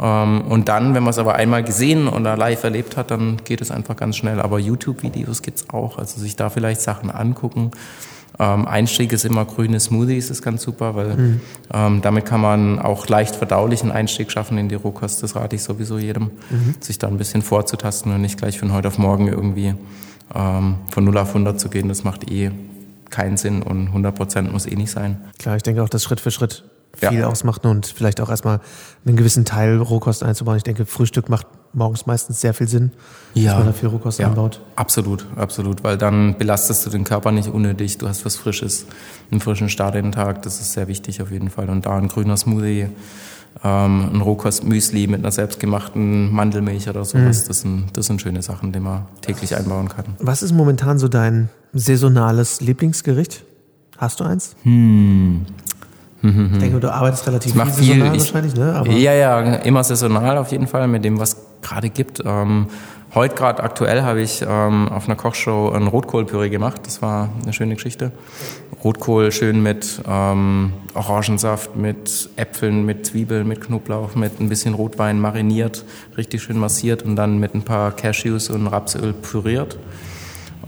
[0.00, 3.60] ähm, und dann, wenn man es aber einmal gesehen oder live erlebt hat, dann geht
[3.60, 4.40] es einfach ganz schnell.
[4.40, 7.70] Aber YouTube-Videos gibt's auch, also sich da vielleicht Sachen angucken.
[8.38, 11.40] Ähm, Einstieg ist immer grüne Smoothies, ist ganz super, weil mhm.
[11.72, 15.22] ähm, damit kann man auch leicht verdaulichen Einstieg schaffen in die Rohkost.
[15.22, 16.74] Das rate ich sowieso jedem, mhm.
[16.80, 19.74] sich da ein bisschen vorzutasten und nicht gleich von heute auf morgen irgendwie
[20.34, 21.88] ähm, von 0 auf 100 zu gehen.
[21.88, 22.52] Das macht eh
[23.10, 25.20] keinen Sinn und 100 Prozent muss eh nicht sein.
[25.38, 26.64] Klar, ich denke auch, dass Schritt für Schritt
[26.94, 27.26] viel ja.
[27.26, 28.60] ausmacht und vielleicht auch erstmal
[29.06, 30.56] einen gewissen Teil Rohkost einzubauen.
[30.56, 32.92] Ich denke, Frühstück macht morgens meistens sehr viel Sinn,
[33.34, 33.50] ja.
[33.50, 34.28] dass man da viel Rohkost ja.
[34.28, 34.60] anbaut.
[34.76, 37.98] Absolut, absolut, weil dann belastest du den Körper nicht unnötig.
[37.98, 38.86] Du hast was Frisches,
[39.30, 40.42] einen frischen Start in den Tag.
[40.42, 41.68] Das ist sehr wichtig auf jeden Fall.
[41.70, 42.88] Und da ein grüner Smoothie,
[43.64, 47.48] ähm, ein Rohkostmüsli mit einer selbstgemachten Mandelmilch oder sowas, mhm.
[47.48, 50.04] das, sind, das sind schöne Sachen, die man täglich einbauen kann.
[50.18, 53.44] Was ist momentan so dein saisonales Lieblingsgericht?
[53.96, 54.54] Hast du eins?
[54.62, 55.44] Hm.
[56.22, 56.50] Mhm.
[56.54, 58.74] Ich denke, du arbeitest relativ viel saisonal ich, wahrscheinlich, ne?
[58.74, 62.22] Aber ja, ja, immer saisonal auf jeden Fall mit dem, was gerade gibt.
[62.24, 62.66] Ähm,
[63.14, 66.80] heute gerade aktuell habe ich ähm, auf einer Kochshow ein Rotkohlpüree gemacht.
[66.84, 68.12] Das war eine schöne Geschichte.
[68.82, 75.20] Rotkohl schön mit ähm, Orangensaft, mit Äpfeln, mit Zwiebeln, mit Knoblauch, mit ein bisschen Rotwein
[75.20, 75.84] mariniert,
[76.16, 79.78] richtig schön massiert und dann mit ein paar Cashews und Rapsöl püriert.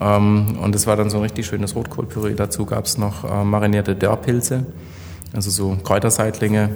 [0.01, 2.35] Ähm, und das war dann so ein richtig schönes Rotkohlpüree.
[2.35, 4.67] Dazu gab es noch äh, marinierte Dörrpilze,
[5.33, 6.71] also so Kräuterseitlinge,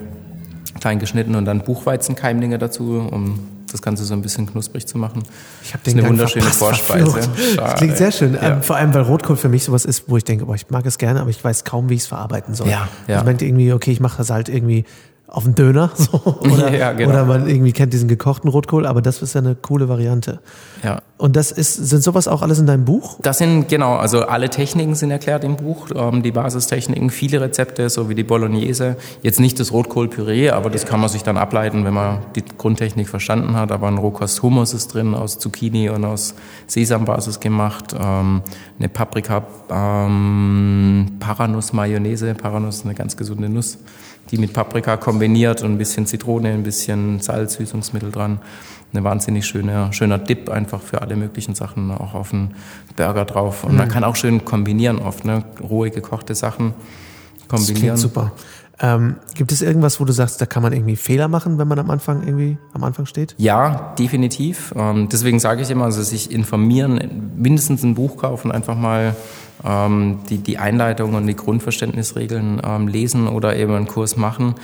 [0.80, 3.38] klein geschnitten und dann Buchweizenkeimlinge dazu, um
[3.70, 5.24] das Ganze so ein bisschen knusprig zu machen.
[5.62, 7.28] Ich habe den eine wunderschöne Vorspeise.
[7.56, 8.34] Das klingt sehr schön.
[8.34, 8.52] Ja.
[8.52, 10.86] Ähm, vor allem, weil Rotkohl für mich sowas ist, wo ich denke, boah, ich mag
[10.86, 12.68] es gerne, aber ich weiß kaum, wie ich es verarbeiten soll.
[12.68, 13.16] Ja, ja.
[13.16, 14.84] Also ich meinte irgendwie, okay, ich mache das halt irgendwie
[15.26, 17.10] auf einen Döner so, oder, ja, genau.
[17.10, 20.40] oder man irgendwie kennt diesen gekochten Rotkohl, aber das ist ja eine coole Variante.
[20.82, 21.02] Ja.
[21.16, 23.18] Und das ist, sind sowas auch alles in deinem Buch?
[23.22, 27.88] Das sind, genau, also alle Techniken sind erklärt im Buch, ähm, die Basistechniken, viele Rezepte,
[27.88, 28.96] so wie die Bolognese.
[29.22, 33.08] Jetzt nicht das Rotkohlpüree, aber das kann man sich dann ableiten, wenn man die Grundtechnik
[33.08, 33.72] verstanden hat.
[33.72, 36.34] Aber ein Rohkost-Hummus ist drin, aus Zucchini und aus
[36.66, 37.94] Sesambasis gemacht.
[37.98, 38.42] Ähm,
[38.78, 43.78] eine Paprika, ähm, Paranuss-Mayonnaise, Paranuss, eine ganz gesunde Nuss
[44.34, 48.40] die mit Paprika kombiniert und ein bisschen Zitrone, ein bisschen Salz, Süßungsmittel dran.
[48.92, 52.56] Eine wahnsinnig schöne, schöner Dip einfach für alle möglichen Sachen, auch auf einen
[52.96, 53.62] Burger drauf.
[53.62, 53.78] Und mhm.
[53.78, 55.44] man kann auch schön kombinieren oft, ne?
[55.62, 56.74] rohe gekochte Sachen
[57.46, 57.90] kombinieren.
[57.90, 58.32] Das super.
[58.84, 61.78] Ähm, gibt es irgendwas, wo du sagst, da kann man irgendwie Fehler machen, wenn man
[61.78, 63.34] am Anfang irgendwie am Anfang steht?
[63.38, 64.74] Ja, definitiv.
[64.76, 69.16] Ähm, deswegen sage ich immer, also sich informieren, mindestens ein Buch kaufen, einfach mal
[69.64, 74.54] ähm, die, die Einleitung und die Grundverständnisregeln ähm, lesen oder eben einen Kurs machen.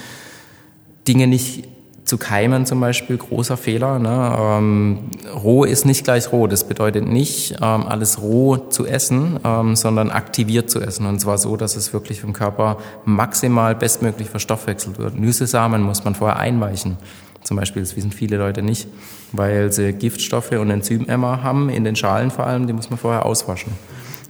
[1.08, 1.66] Dinge nicht
[2.04, 3.98] zu keimen zum Beispiel, großer Fehler.
[3.98, 4.36] Ne?
[4.38, 4.98] Ähm,
[5.42, 6.46] roh ist nicht gleich roh.
[6.46, 11.06] Das bedeutet nicht, ähm, alles roh zu essen, ähm, sondern aktiviert zu essen.
[11.06, 15.18] Und zwar so, dass es wirklich vom Körper maximal bestmöglich verstoffwechselt wird.
[15.18, 16.96] Nüsse-Samen muss man vorher einweichen.
[17.42, 18.88] Zum Beispiel, das wissen viele Leute nicht,
[19.32, 23.24] weil sie Giftstoffe und Enzymämmer haben, in den Schalen vor allem, die muss man vorher
[23.24, 23.72] auswaschen.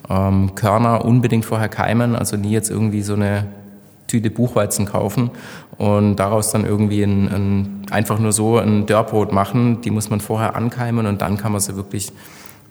[0.08, 3.46] Ähm, Körner unbedingt vorher keimen, also nie jetzt irgendwie so eine
[4.10, 5.30] Tüte Buchweizen kaufen
[5.78, 9.80] und daraus dann irgendwie ein, ein, einfach nur so ein Dörrbrot machen.
[9.82, 12.12] Die muss man vorher ankeimen und dann kann man sie wirklich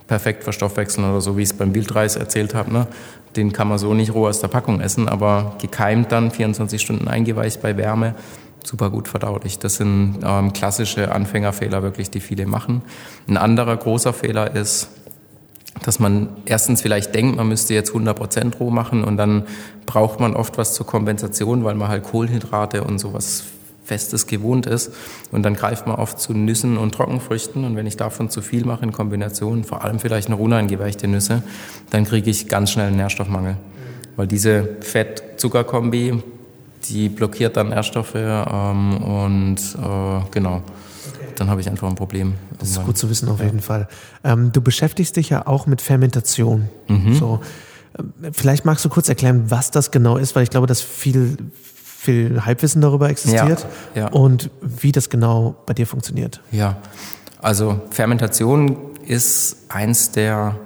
[0.07, 2.73] perfekt verstoffwechseln oder so, wie ich es beim Wildreis erzählt habe.
[2.73, 2.87] Ne?
[3.35, 7.07] Den kann man so nicht roh aus der Packung essen, aber gekeimt dann, 24 Stunden
[7.07, 8.15] eingeweicht bei Wärme,
[8.63, 9.59] super gut verdaulich.
[9.59, 12.81] Das sind ähm, klassische Anfängerfehler wirklich, die viele machen.
[13.27, 14.89] Ein anderer großer Fehler ist,
[15.83, 19.43] dass man erstens vielleicht denkt, man müsste jetzt 100% roh machen und dann
[19.85, 23.45] braucht man oft was zur Kompensation, weil man halt Kohlenhydrate und sowas
[23.89, 24.93] Festes gewohnt ist.
[25.31, 27.65] Und dann greift man oft zu Nüssen und Trockenfrüchten.
[27.65, 31.41] Und wenn ich davon zu viel mache in Kombination, vor allem vielleicht noch uneingeweichte Nüsse,
[31.89, 33.57] dann kriege ich ganz schnell einen Nährstoffmangel.
[34.15, 36.21] Weil diese Fett-Zucker-Kombi,
[36.87, 40.61] die blockiert dann Nährstoffe ähm, und äh, genau
[41.39, 42.33] dann habe ich einfach ein Problem.
[42.59, 43.87] Das ist gut zu wissen auf jeden Fall.
[44.23, 46.69] Ähm, du beschäftigst dich ja auch mit Fermentation.
[46.87, 47.15] Mhm.
[47.15, 47.39] So,
[47.97, 51.37] äh, vielleicht magst du kurz erklären, was das genau ist, weil ich glaube, dass viel,
[51.83, 54.07] viel Halbwissen darüber existiert ja, ja.
[54.09, 56.41] und wie das genau bei dir funktioniert.
[56.51, 56.77] Ja,
[57.41, 60.57] also Fermentation ist eins der,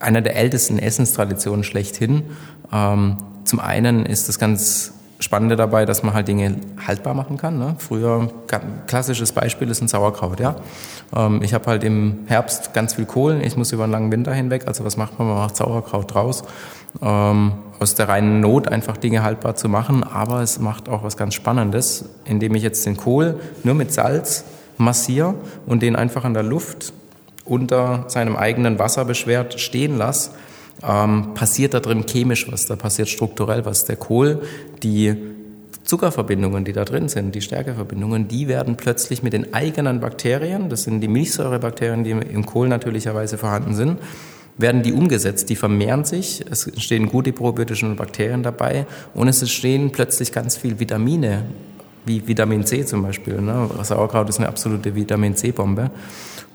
[0.00, 2.24] einer der ältesten Essenstraditionen schlechthin.
[2.72, 7.58] Ähm, zum einen ist das ganz Spannende dabei, dass man halt Dinge haltbar machen kann.
[7.58, 7.76] Ne?
[7.78, 8.28] Früher,
[8.86, 10.40] klassisches Beispiel ist ein Sauerkraut.
[10.40, 10.56] Ja?
[11.14, 14.34] Ähm, ich habe halt im Herbst ganz viel Kohlen, ich muss über einen langen Winter
[14.34, 14.66] hinweg.
[14.66, 15.28] Also was macht man?
[15.28, 16.44] Man macht Sauerkraut draus.
[17.00, 20.04] Ähm, aus der reinen Not einfach Dinge haltbar zu machen.
[20.04, 24.44] Aber es macht auch was ganz Spannendes, indem ich jetzt den Kohl nur mit Salz
[24.78, 25.34] massiere
[25.66, 26.92] und den einfach an der Luft
[27.46, 30.32] unter seinem eigenen Wasser beschwert stehen lasse
[30.82, 33.84] ähm, passiert da drin chemisch was, da passiert strukturell was.
[33.84, 34.42] Der Kohl,
[34.82, 35.14] die
[35.84, 40.82] Zuckerverbindungen, die da drin sind, die Stärkeverbindungen, die werden plötzlich mit den eigenen Bakterien, das
[40.82, 43.98] sind die Milchsäurebakterien, die im Kohl natürlicherweise vorhanden sind,
[44.58, 49.92] werden die umgesetzt, die vermehren sich, es entstehen gute probiotischen Bakterien dabei und es entstehen
[49.92, 51.44] plötzlich ganz viel Vitamine,
[52.06, 53.40] wie Vitamin C zum Beispiel.
[53.40, 53.68] Ne?
[53.82, 55.90] Sauerkraut ist eine absolute Vitamin C-Bombe.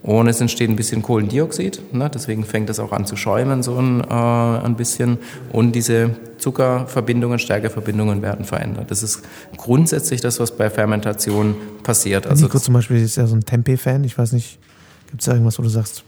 [0.04, 2.10] Und es entsteht ein bisschen Kohlendioxid, ne?
[2.12, 5.20] deswegen fängt es auch an zu schäumen so ein, äh, ein bisschen.
[5.52, 8.90] Und diese Zuckerverbindungen, Stärkeverbindungen werden verändert.
[8.90, 9.22] Das ist
[9.58, 12.26] grundsätzlich das, was bei Fermentation passiert.
[12.26, 14.04] Also Nico zum Beispiel ist ja so ein Tempeh-Fan.
[14.04, 14.58] Ich weiß nicht,
[15.12, 16.04] gibt es da irgendwas, wo du sagst,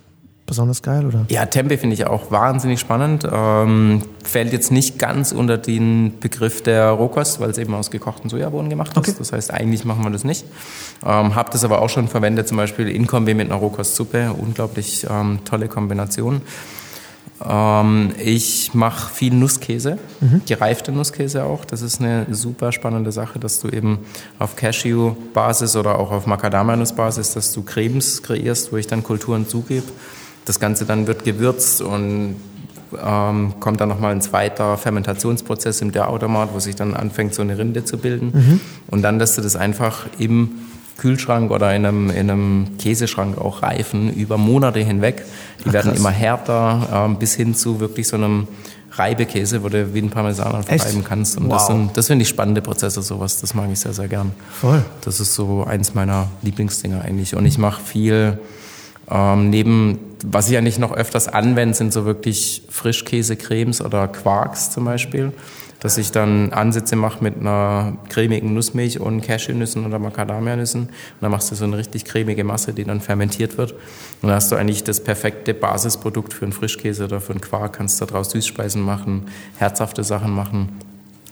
[0.45, 1.25] besonders geil, oder?
[1.29, 3.27] Ja, Tempe finde ich auch wahnsinnig spannend.
[3.31, 8.29] Ähm, fällt jetzt nicht ganz unter den Begriff der Rohkost, weil es eben aus gekochten
[8.29, 8.97] Sojabohnen gemacht ist.
[8.97, 9.13] Okay.
[9.17, 10.45] Das heißt, eigentlich machen wir das nicht.
[11.05, 14.33] Ähm, hab das aber auch schon verwendet, zum Beispiel in Kombi mit einer Rohkostsuppe.
[14.33, 16.41] Unglaublich ähm, tolle Kombination.
[17.45, 20.41] Ähm, ich mache viel Nusskäse, mhm.
[20.45, 21.65] gereifte Nusskäse auch.
[21.65, 23.99] Das ist eine super spannende Sache, dass du eben
[24.39, 29.87] auf Cashew-Basis oder auch auf Macadamia-Nuss-Basis, dass du Cremes kreierst, wo ich dann Kulturen zugebe.
[30.45, 32.35] Das Ganze dann wird gewürzt und
[33.03, 37.57] ähm, kommt dann nochmal ein zweiter Fermentationsprozess im Dörrautomat, wo sich dann anfängt, so eine
[37.57, 38.31] Rinde zu bilden.
[38.33, 38.59] Mhm.
[38.87, 40.51] Und dann lässt du das einfach im
[40.97, 45.23] Kühlschrank oder in einem, in einem Käseschrank auch reifen über Monate hinweg.
[45.63, 48.47] Die Ach, werden immer härter ähm, bis hin zu wirklich so einem
[48.91, 51.37] Reibekäse, wo du wie ein Parmesan reiben kannst.
[51.37, 51.53] Und wow.
[51.53, 53.41] das, sind, das finde ich spannende Prozesse, sowas.
[53.41, 54.33] Das mag ich sehr, sehr gern.
[54.51, 54.85] Voll.
[55.01, 57.35] Das ist so eins meiner Lieblingsdinger eigentlich.
[57.35, 58.37] Und ich mache viel
[59.09, 64.85] ähm, neben, was ich eigentlich noch öfters anwende, sind so wirklich Frischkäsecremes oder Quarks zum
[64.85, 65.33] Beispiel
[65.83, 70.83] dass ich dann Ansätze mache mit einer cremigen Nussmilch und Cashewnüssen oder Macadamianüssen.
[70.83, 73.73] Und dann machst du so eine richtig cremige Masse, die dann fermentiert wird.
[73.73, 77.73] Und dann hast du eigentlich das perfekte Basisprodukt für einen Frischkäse oder für einen Quark.
[77.73, 79.25] Kannst daraus Süßspeisen machen,
[79.57, 80.69] herzhafte Sachen machen,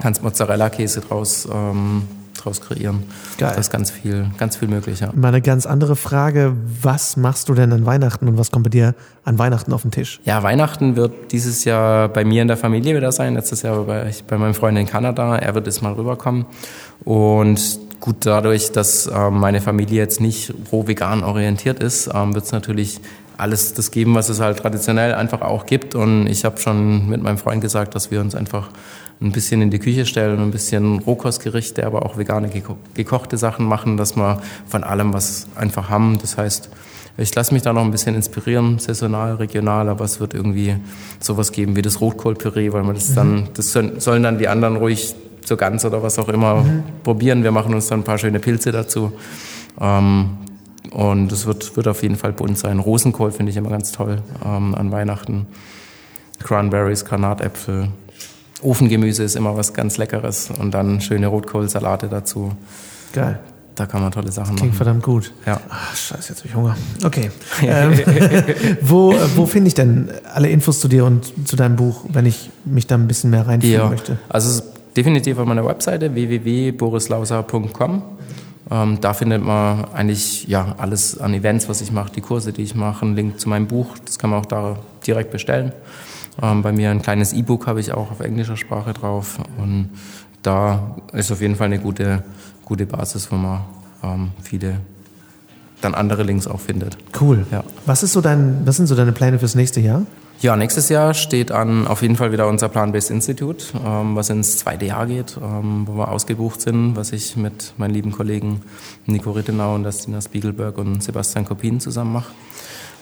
[0.01, 2.01] kannst Mozzarella-Käse draus ähm,
[2.43, 3.03] draus kreieren.
[3.37, 3.51] Geil.
[3.53, 4.99] Da ist ganz viel, ganz viel möglich.
[4.99, 5.11] Ja.
[5.13, 6.53] Mal eine ganz andere Frage.
[6.81, 9.91] Was machst du denn an Weihnachten und was kommt bei dir an Weihnachten auf den
[9.91, 10.19] Tisch?
[10.25, 13.35] Ja, Weihnachten wird dieses Jahr bei mir in der Familie wieder sein.
[13.35, 15.37] Letztes Jahr war ich bei meinem Freund in Kanada.
[15.37, 16.45] Er wird jetzt mal rüberkommen.
[17.03, 22.45] Und gut, dadurch, dass ähm, meine Familie jetzt nicht roh vegan orientiert ist, ähm, wird
[22.45, 22.99] es natürlich
[23.37, 25.95] alles das geben, was es halt traditionell einfach auch gibt.
[25.95, 28.69] Und ich habe schon mit meinem Freund gesagt, dass wir uns einfach
[29.21, 33.37] ein bisschen in die Küche stellen und ein bisschen Rohkostgerichte, aber auch vegane geko gekochte
[33.37, 36.17] Sachen machen, dass wir von allem was einfach haben.
[36.19, 36.69] Das heißt,
[37.17, 40.75] ich lasse mich da noch ein bisschen inspirieren, saisonal, regional, aber es wird irgendwie
[41.19, 43.15] sowas geben wie das Rotkohlpüree, weil man das mhm.
[43.15, 46.83] dann, das sollen dann die anderen ruhig zur Gans oder was auch immer mhm.
[47.03, 47.43] probieren.
[47.43, 49.11] Wir machen uns dann ein paar schöne Pilze dazu.
[49.79, 50.37] Ähm,
[50.91, 52.79] und es wird, wird auf jeden Fall bunt sein.
[52.79, 55.47] Rosenkohl finde ich immer ganz toll ähm, an Weihnachten.
[56.43, 57.89] Cranberries, Granatäpfel,
[58.61, 62.51] Ofengemüse ist immer was ganz Leckeres und dann schöne Rotkohlsalate dazu.
[63.13, 63.39] Geil.
[63.75, 64.59] Da kann man tolle Sachen Klingt machen.
[64.59, 65.33] Klingt verdammt gut.
[65.45, 65.59] Ja.
[65.69, 66.77] Ach, scheiße, jetzt habe ich Hunger.
[67.03, 67.31] Okay.
[67.61, 67.99] ähm,
[68.81, 72.49] wo wo finde ich denn alle Infos zu dir und zu deinem Buch, wenn ich
[72.65, 73.89] mich da ein bisschen mehr reinfühlen ja.
[73.89, 74.19] möchte?
[74.29, 74.61] Also
[74.95, 78.03] definitiv auf meiner Webseite www.borislauser.com.
[78.69, 82.63] Ähm, da findet man eigentlich ja alles an Events, was ich mache, die Kurse, die
[82.63, 83.95] ich mache, einen Link zu meinem Buch.
[84.05, 85.73] Das kann man auch da direkt bestellen.
[86.41, 89.89] Ähm, bei mir ein kleines E-Book habe ich auch auf englischer Sprache drauf und
[90.41, 92.23] da ist auf jeden Fall eine gute,
[92.65, 93.61] gute Basis, wo man
[94.03, 94.79] ähm, viele
[95.81, 96.97] dann andere Links auch findet.
[97.19, 97.45] Cool.
[97.51, 97.63] Ja.
[97.85, 100.05] Was, ist so dein, was sind so deine Pläne fürs nächste Jahr?
[100.39, 104.57] Ja, nächstes Jahr steht an auf jeden Fall wieder unser Plan-Based Institute, ähm, was ins
[104.57, 108.61] zweite Jahr geht, ähm, wo wir ausgebucht sind, was ich mit meinen lieben Kollegen
[109.05, 112.31] Nico Rittenau und Dastina Spiegelberg und Sebastian Kopin zusammen mache.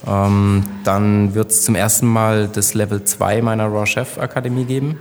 [0.08, 5.00] Ähm, dann wird es zum ersten Mal das Level 2 meiner Raw Chef Akademie geben.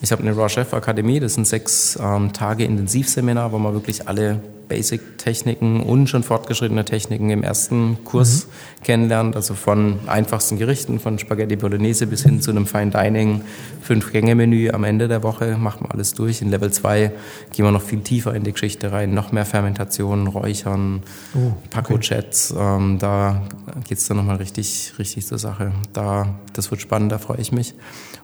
[0.00, 4.06] Ich habe eine Raw Chef Akademie, das sind sechs ähm, Tage Intensivseminar, wo man wirklich
[4.06, 8.84] alle Basic-Techniken und schon fortgeschrittene Techniken im ersten Kurs mhm.
[8.84, 9.36] kennenlernt.
[9.36, 13.42] Also von einfachsten Gerichten, von Spaghetti Bolognese bis hin zu einem Fine Dining,
[13.82, 16.42] Fünf-Gänge-Menü am Ende der Woche, machen wir alles durch.
[16.42, 17.12] In Level 2
[17.52, 21.02] gehen wir noch viel tiefer in die Geschichte rein, noch mehr Fermentationen, Räuchern,
[21.34, 22.52] oh, Paco-Chats.
[22.52, 22.76] Okay.
[22.76, 23.42] Ähm, da
[23.88, 25.72] geht's dann nochmal richtig, richtig zur Sache.
[25.92, 27.74] Da, das wird spannend, da freue ich mich.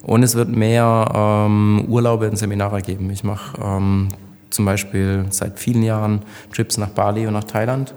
[0.02, 3.10] Und es wird mehr ähm, Urlaube und Seminare geben.
[3.10, 4.08] Ich mache ähm,
[4.54, 7.94] zum Beispiel seit vielen Jahren Trips nach Bali und nach Thailand,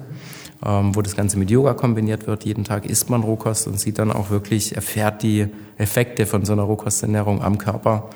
[0.66, 2.46] ähm, wo das Ganze mit Yoga kombiniert wird.
[2.46, 6.54] Jeden Tag isst man Rohkost und sieht dann auch wirklich, erfährt die Effekte von so
[6.54, 8.10] einer Rohkosternährung am Körper,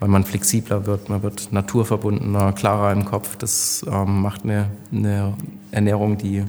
[0.00, 3.36] weil man flexibler wird, man wird naturverbundener, klarer im Kopf.
[3.36, 5.34] Das ähm, macht eine, eine
[5.70, 6.44] Ernährung, die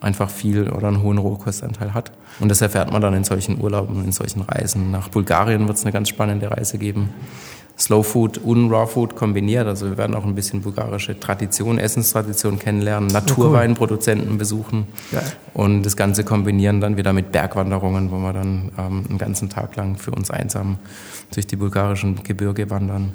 [0.00, 2.12] einfach viel oder einen hohen Rohkostanteil hat.
[2.38, 4.90] Und das erfährt man dann in solchen Urlauben, in solchen Reisen.
[4.90, 7.10] Nach Bulgarien wird es eine ganz spannende Reise geben.
[7.78, 9.66] Slow Food und Raw Food kombiniert.
[9.66, 15.20] Also wir werden auch ein bisschen bulgarische Tradition, Essenstradition kennenlernen, Naturweinproduzenten besuchen ja.
[15.52, 19.76] und das Ganze kombinieren dann wieder mit Bergwanderungen, wo wir dann ähm, einen ganzen Tag
[19.76, 20.78] lang für uns einsam
[21.34, 23.14] durch die bulgarischen Gebirge wandern.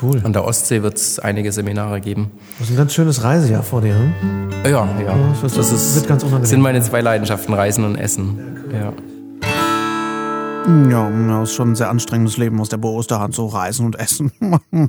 [0.00, 0.20] Cool.
[0.24, 2.32] An der Ostsee wird es einige Seminare geben.
[2.58, 4.50] Das ist ein ganz schönes Reisejahr vor dir, hm?
[4.64, 5.00] Ja, ja.
[5.00, 6.46] ja das, das ist, wird ganz unangenehm.
[6.46, 8.38] sind meine zwei Leidenschaften, Reisen und Essen.
[8.72, 8.78] Ja.
[8.80, 8.92] Ja,
[10.66, 14.32] das ist schon ein sehr anstrengendes Leben aus der Osterhand, so reisen und essen.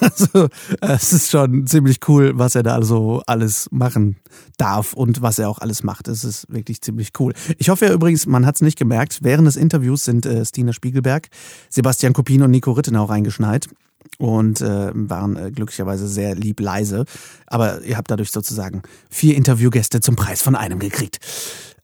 [0.00, 0.48] also,
[0.80, 4.16] es ist schon ziemlich cool, was er da so alles machen
[4.56, 6.06] darf und was er auch alles macht.
[6.06, 7.32] Es ist wirklich ziemlich cool.
[7.58, 10.72] Ich hoffe ja übrigens, man hat es nicht gemerkt, während des Interviews sind äh, Stina
[10.72, 11.28] Spiegelberg,
[11.70, 13.68] Sebastian Kopin und Nico Rittenau reingeschneit
[14.18, 17.04] und äh, waren äh, glücklicherweise sehr lieb leise.
[17.46, 21.18] Aber ihr habt dadurch sozusagen vier Interviewgäste zum Preis von einem gekriegt.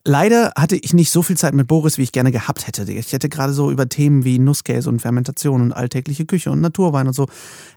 [0.07, 2.89] Leider hatte ich nicht so viel Zeit mit Boris, wie ich gerne gehabt hätte.
[2.89, 7.07] Ich hätte gerade so über Themen wie Nusskäse und Fermentation und alltägliche Küche und Naturwein
[7.07, 7.27] und so,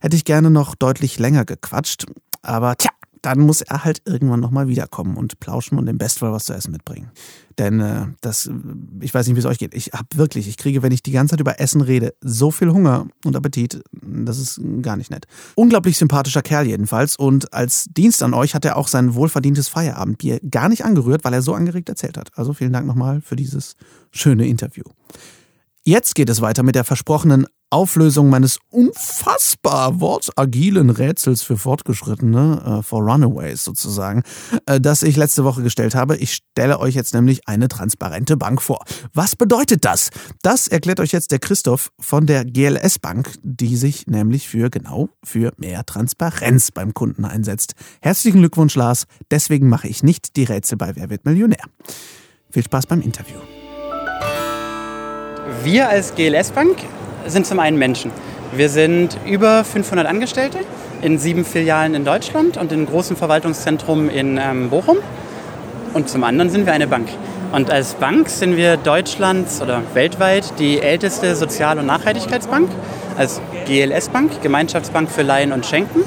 [0.01, 2.07] hätte ich gerne noch deutlich länger gequatscht.
[2.43, 2.91] Aber tja,
[3.23, 6.73] dann muss er halt irgendwann nochmal wiederkommen und plauschen und im Bestfall was zu essen
[6.73, 7.11] mitbringen.
[7.59, 8.51] Denn äh, das,
[9.01, 9.75] ich weiß nicht, wie es euch geht.
[9.75, 12.71] Ich habe wirklich, ich kriege, wenn ich die ganze Zeit über Essen rede, so viel
[12.71, 13.83] Hunger und Appetit.
[13.93, 15.27] Das ist gar nicht nett.
[15.57, 17.17] Unglaublich sympathischer Kerl jedenfalls.
[17.17, 21.35] Und als Dienst an euch hat er auch sein wohlverdientes Feierabendbier gar nicht angerührt, weil
[21.35, 22.31] er so angeregt erzählt hat.
[22.37, 23.77] Also vielen Dank nochmal für dieses
[24.11, 24.85] schöne Interview.
[25.83, 32.83] Jetzt geht es weiter mit der versprochenen Auflösung meines unfassbar wortagilen Rätsels für Fortgeschrittene, äh,
[32.83, 34.23] for Runaways sozusagen,
[34.67, 36.17] äh, das ich letzte Woche gestellt habe.
[36.17, 38.85] Ich stelle euch jetzt nämlich eine transparente Bank vor.
[39.15, 40.11] Was bedeutet das?
[40.43, 45.09] Das erklärt euch jetzt der Christoph von der GLS Bank, die sich nämlich für genau
[45.25, 47.75] für mehr Transparenz beim Kunden einsetzt.
[48.03, 49.05] Herzlichen Glückwunsch, Lars.
[49.31, 51.65] Deswegen mache ich nicht die Rätsel bei Wer wird Millionär.
[52.51, 53.39] Viel Spaß beim Interview.
[55.63, 56.79] Wir als GLS Bank
[57.27, 58.11] sind zum einen Menschen.
[58.53, 60.61] Wir sind über 500 Angestellte
[61.03, 64.97] in sieben Filialen in Deutschland und in großen Verwaltungszentrum in ähm, Bochum.
[65.93, 67.09] Und zum anderen sind wir eine Bank.
[67.53, 72.71] Und als Bank sind wir Deutschlands oder weltweit die älteste Sozial- und Nachhaltigkeitsbank,
[73.19, 76.05] als GLS-Bank, Gemeinschaftsbank für Leihen und Schenken.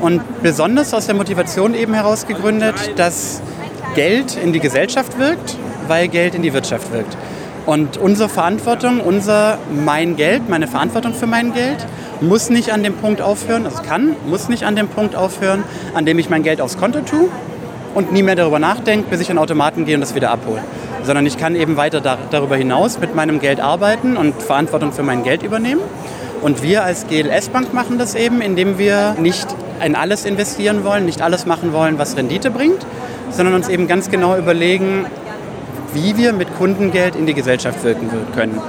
[0.00, 3.42] Und besonders aus der Motivation eben heraus gegründet, dass
[3.96, 5.56] Geld in die Gesellschaft wirkt,
[5.88, 7.16] weil Geld in die Wirtschaft wirkt.
[7.66, 11.78] Und unsere Verantwortung, unser mein Geld, meine Verantwortung für mein Geld,
[12.20, 16.04] muss nicht an dem Punkt aufhören, also kann, muss nicht an dem Punkt aufhören, an
[16.04, 17.28] dem ich mein Geld aufs Konto tue
[17.94, 20.62] und nie mehr darüber nachdenke, bis ich an Automaten gehe und das wieder abhole.
[21.04, 25.02] Sondern ich kann eben weiter da, darüber hinaus mit meinem Geld arbeiten und Verantwortung für
[25.02, 25.80] mein Geld übernehmen.
[26.42, 29.46] Und wir als GLS Bank machen das eben, indem wir nicht
[29.84, 32.84] in alles investieren wollen, nicht alles machen wollen, was Rendite bringt,
[33.30, 35.06] sondern uns eben ganz genau überlegen,
[35.94, 38.60] wie wir mit Kundengeld in die Gesellschaft wirken können.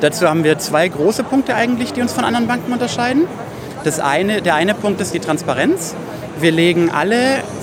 [0.00, 3.26] Dazu haben wir zwei große Punkte eigentlich, die uns von anderen Banken unterscheiden.
[3.84, 5.94] Das eine, der eine Punkt ist die Transparenz.
[6.40, 7.18] Wir legen alle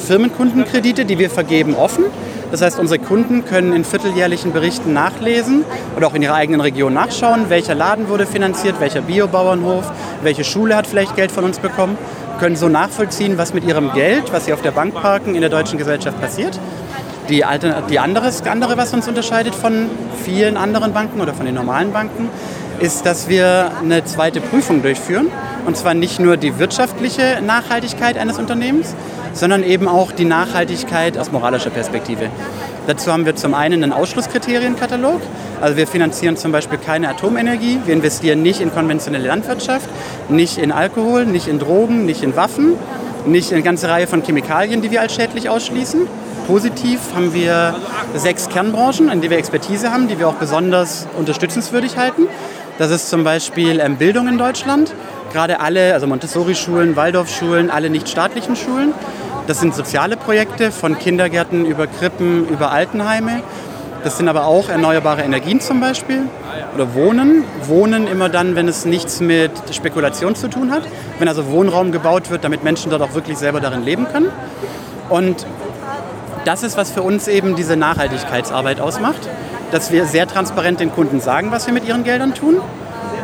[0.05, 2.05] Firmenkundenkredite, die wir vergeben, offen.
[2.51, 5.65] Das heißt, unsere Kunden können in vierteljährlichen Berichten nachlesen
[5.97, 10.75] oder auch in ihrer eigenen Region nachschauen, welcher Laden wurde finanziert, welcher Biobauernhof, welche Schule
[10.75, 11.97] hat vielleicht Geld von uns bekommen,
[12.39, 15.49] können so nachvollziehen, was mit ihrem Geld, was sie auf der Bank parken, in der
[15.49, 16.57] deutschen Gesellschaft passiert.
[17.29, 19.89] Die, Alter, die anderes, andere, was uns unterscheidet von
[20.23, 22.29] vielen anderen Banken oder von den normalen Banken,
[22.79, 25.27] ist, dass wir eine zweite Prüfung durchführen.
[25.65, 28.95] Und zwar nicht nur die wirtschaftliche Nachhaltigkeit eines Unternehmens,
[29.33, 32.29] sondern eben auch die Nachhaltigkeit aus moralischer Perspektive.
[32.87, 35.19] Dazu haben wir zum einen einen Ausschlusskriterienkatalog.
[35.59, 39.89] Also wir finanzieren zum Beispiel keine Atomenergie, wir investieren nicht in konventionelle Landwirtschaft,
[40.29, 42.75] nicht in Alkohol, nicht in Drogen, nicht in Waffen,
[43.25, 46.07] nicht in eine ganze Reihe von Chemikalien, die wir als schädlich ausschließen
[46.47, 47.75] positiv haben wir
[48.15, 52.27] sechs Kernbranchen, in denen wir Expertise haben, die wir auch besonders unterstützenswürdig halten.
[52.79, 54.93] Das ist zum Beispiel ähm, Bildung in Deutschland.
[55.33, 58.93] Gerade alle, also Montessori-Schulen, Waldorfschulen, alle nicht staatlichen Schulen.
[59.45, 63.41] Das sind soziale Projekte von Kindergärten über Krippen, über Altenheime.
[64.03, 66.23] Das sind aber auch erneuerbare Energien zum Beispiel.
[66.75, 67.43] Oder Wohnen.
[67.63, 70.83] Wohnen immer dann, wenn es nichts mit Spekulation zu tun hat.
[71.19, 74.29] Wenn also Wohnraum gebaut wird, damit Menschen dort auch wirklich selber darin leben können.
[75.09, 75.45] Und
[76.47, 79.19] das ist, was für uns eben diese Nachhaltigkeitsarbeit ausmacht,
[79.71, 82.61] dass wir sehr transparent den Kunden sagen, was wir mit ihren Geldern tun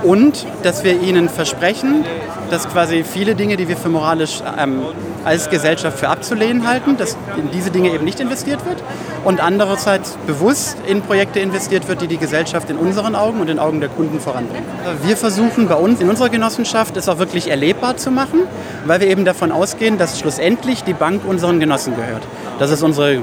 [0.03, 2.05] und dass wir ihnen versprechen,
[2.49, 4.81] dass quasi viele Dinge, die wir für moralisch ähm,
[5.23, 8.83] als Gesellschaft für abzulehnen halten, dass in diese Dinge eben nicht investiert wird
[9.23, 13.59] und andererseits bewusst in Projekte investiert wird, die die Gesellschaft in unseren Augen und in
[13.59, 14.65] Augen der Kunden voranbringen.
[15.03, 18.41] Wir versuchen bei uns in unserer Genossenschaft es auch wirklich erlebbar zu machen,
[18.85, 22.23] weil wir eben davon ausgehen, dass schlussendlich die Bank unseren Genossen gehört.
[22.59, 23.21] Das ist unsere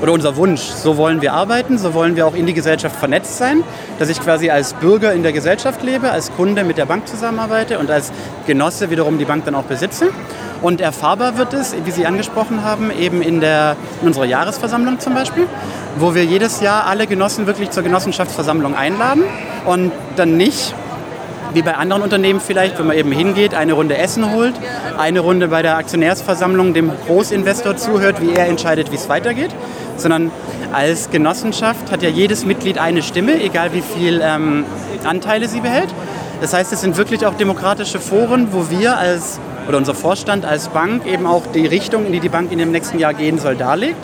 [0.00, 0.60] oder unser Wunsch.
[0.60, 3.62] So wollen wir arbeiten, so wollen wir auch in die Gesellschaft vernetzt sein,
[3.98, 7.78] dass ich quasi als Bürger in der Gesellschaft lebe, als Kunde mit der Bank zusammenarbeite
[7.78, 8.12] und als
[8.46, 10.10] Genosse wiederum die Bank dann auch besitze.
[10.60, 15.14] Und erfahrbar wird es, wie Sie angesprochen haben, eben in, der, in unserer Jahresversammlung zum
[15.14, 15.46] Beispiel,
[15.98, 19.22] wo wir jedes Jahr alle Genossen wirklich zur Genossenschaftsversammlung einladen
[19.66, 20.74] und dann nicht
[21.54, 24.54] wie bei anderen Unternehmen vielleicht, wenn man eben hingeht, eine Runde Essen holt,
[24.98, 29.50] eine Runde bei der Aktionärsversammlung dem Großinvestor zuhört, wie er entscheidet, wie es weitergeht,
[30.00, 30.30] sondern
[30.72, 34.64] als Genossenschaft hat ja jedes Mitglied eine Stimme, egal wie viel ähm,
[35.04, 35.88] Anteile sie behält.
[36.40, 40.68] Das heißt, es sind wirklich auch demokratische Foren, wo wir als oder unser Vorstand als
[40.68, 43.54] Bank eben auch die Richtung, in die die Bank in dem nächsten Jahr gehen soll,
[43.54, 43.98] darlegt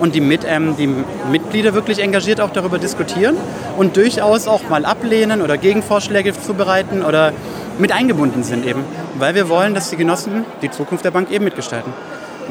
[0.00, 0.88] und die, mit, ähm, die
[1.30, 3.36] Mitglieder wirklich engagiert auch darüber diskutieren
[3.76, 7.32] und durchaus auch mal ablehnen oder Gegenvorschläge zubereiten oder
[7.78, 8.82] mit eingebunden sind eben,
[9.18, 11.92] weil wir wollen, dass die Genossen die Zukunft der Bank eben mitgestalten.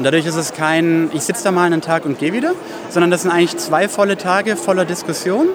[0.00, 2.52] Und dadurch ist es kein, ich sitze da mal einen Tag und gehe wieder,
[2.88, 5.48] sondern das sind eigentlich zwei volle Tage voller Diskussion,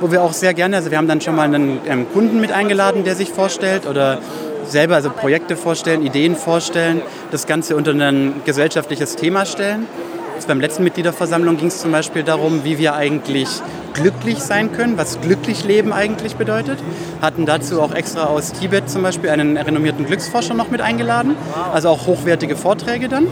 [0.00, 2.50] wo wir auch sehr gerne, also wir haben dann schon mal einen ähm, Kunden mit
[2.50, 4.20] eingeladen, der sich vorstellt oder
[4.64, 9.86] selber also Projekte vorstellen, Ideen vorstellen, das Ganze unter ein gesellschaftliches Thema stellen.
[10.34, 13.48] Jetzt beim letzten Mitgliederversammlung ging es zum Beispiel darum, wie wir eigentlich
[13.92, 16.78] glücklich sein können, was glücklich leben eigentlich bedeutet.
[17.20, 21.36] Hatten dazu auch extra aus Tibet zum Beispiel einen renommierten Glücksforscher noch mit eingeladen,
[21.70, 23.26] also auch hochwertige Vorträge dann.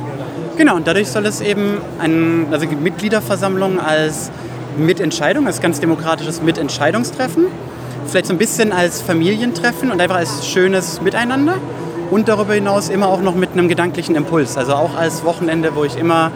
[0.58, 4.32] Genau, und dadurch soll es eben eine also Mitgliederversammlung als
[4.76, 7.46] Mitentscheidung, als ganz demokratisches Mitentscheidungstreffen,
[8.08, 11.54] vielleicht so ein bisschen als Familientreffen und einfach als schönes Miteinander
[12.10, 15.84] und darüber hinaus immer auch noch mit einem gedanklichen Impuls, also auch als Wochenende, wo
[15.84, 16.32] ich immer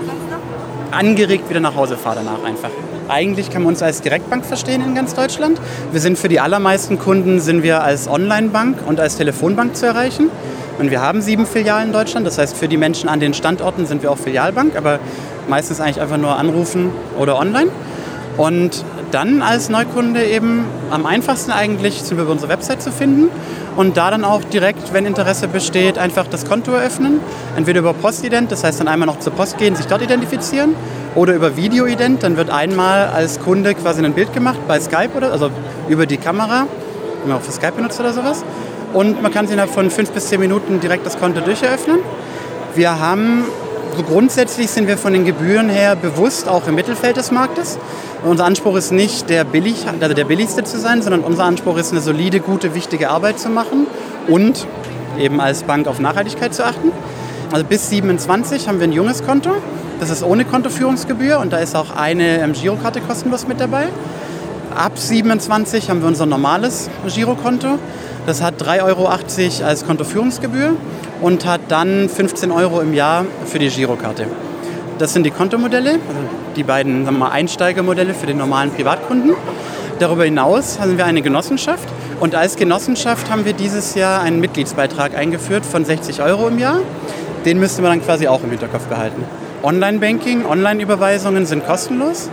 [0.92, 2.70] angeregt wieder nach Hause fahre danach einfach.
[3.08, 5.60] Eigentlich kann man uns als Direktbank verstehen in ganz Deutschland.
[5.90, 10.30] Wir sind für die allermeisten Kunden sind wir als Onlinebank und als Telefonbank zu erreichen.
[10.78, 12.26] Und wir haben sieben Filialen in Deutschland.
[12.26, 14.98] Das heißt, für die Menschen an den Standorten sind wir auch Filialbank, aber
[15.48, 17.70] meistens eigentlich einfach nur anrufen oder online.
[18.36, 23.28] Und dann als Neukunde eben am einfachsten eigentlich sind wir über unsere Website zu finden
[23.76, 27.20] und da dann auch direkt, wenn Interesse besteht, einfach das Konto eröffnen.
[27.56, 30.74] Entweder über Postident, das heißt dann einmal noch zur Post gehen, sich dort identifizieren
[31.14, 35.32] oder über Videoident, dann wird einmal als Kunde quasi ein Bild gemacht bei Skype oder
[35.32, 35.50] also
[35.88, 36.66] über die Kamera,
[37.20, 38.44] wenn man auch für Skype benutzt oder sowas.
[38.92, 42.00] Und man kann sich innerhalb von fünf bis zehn Minuten direkt das Konto durcheröffnen.
[42.74, 43.44] Wir haben,
[43.96, 47.78] so grundsätzlich sind wir von den Gebühren her bewusst auch im Mittelfeld des Marktes.
[48.24, 51.92] Unser Anspruch ist nicht der, billig, also der billigste zu sein, sondern unser Anspruch ist
[51.92, 53.86] eine solide, gute, wichtige Arbeit zu machen
[54.28, 54.66] und
[55.18, 56.92] eben als Bank auf Nachhaltigkeit zu achten.
[57.50, 59.50] Also bis 27 haben wir ein junges Konto.
[60.02, 63.86] Das ist ohne Kontoführungsgebühr und da ist auch eine ähm, Girokarte kostenlos mit dabei.
[64.74, 67.78] Ab 27 haben wir unser normales Girokonto.
[68.26, 70.74] Das hat 3,80 Euro als Kontoführungsgebühr
[71.20, 74.26] und hat dann 15 Euro im Jahr für die Girokarte.
[74.98, 76.20] Das sind die Kontomodelle, also
[76.56, 79.34] die beiden sagen wir mal, Einsteigermodelle für den normalen Privatkunden.
[80.00, 81.88] Darüber hinaus haben wir eine Genossenschaft
[82.18, 86.80] und als Genossenschaft haben wir dieses Jahr einen Mitgliedsbeitrag eingeführt von 60 Euro im Jahr.
[87.44, 89.22] Den müsste man dann quasi auch im Hinterkopf behalten.
[89.62, 92.30] Online-Banking, Online-Überweisungen sind kostenlos.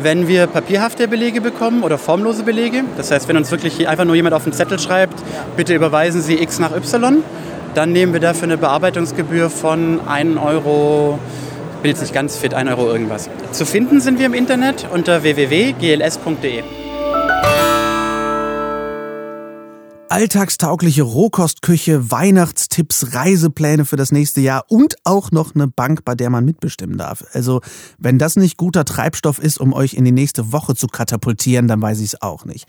[0.00, 4.16] Wenn wir papierhafte Belege bekommen oder formlose Belege, das heißt, wenn uns wirklich einfach nur
[4.16, 5.14] jemand auf den Zettel schreibt,
[5.56, 7.22] bitte überweisen Sie X nach Y,
[7.74, 11.18] dann nehmen wir dafür eine Bearbeitungsgebühr von 1 Euro
[11.82, 13.28] bin jetzt nicht ganz fit, 1 Euro irgendwas.
[13.50, 16.81] Zu finden sind wir im Internet unter www.gls.de.
[20.12, 26.28] alltagstaugliche Rohkostküche, Weihnachtstipps, Reisepläne für das nächste Jahr und auch noch eine Bank, bei der
[26.28, 27.24] man mitbestimmen darf.
[27.32, 27.62] Also,
[27.96, 31.80] wenn das nicht guter Treibstoff ist, um euch in die nächste Woche zu katapultieren, dann
[31.80, 32.66] weiß ich es auch nicht.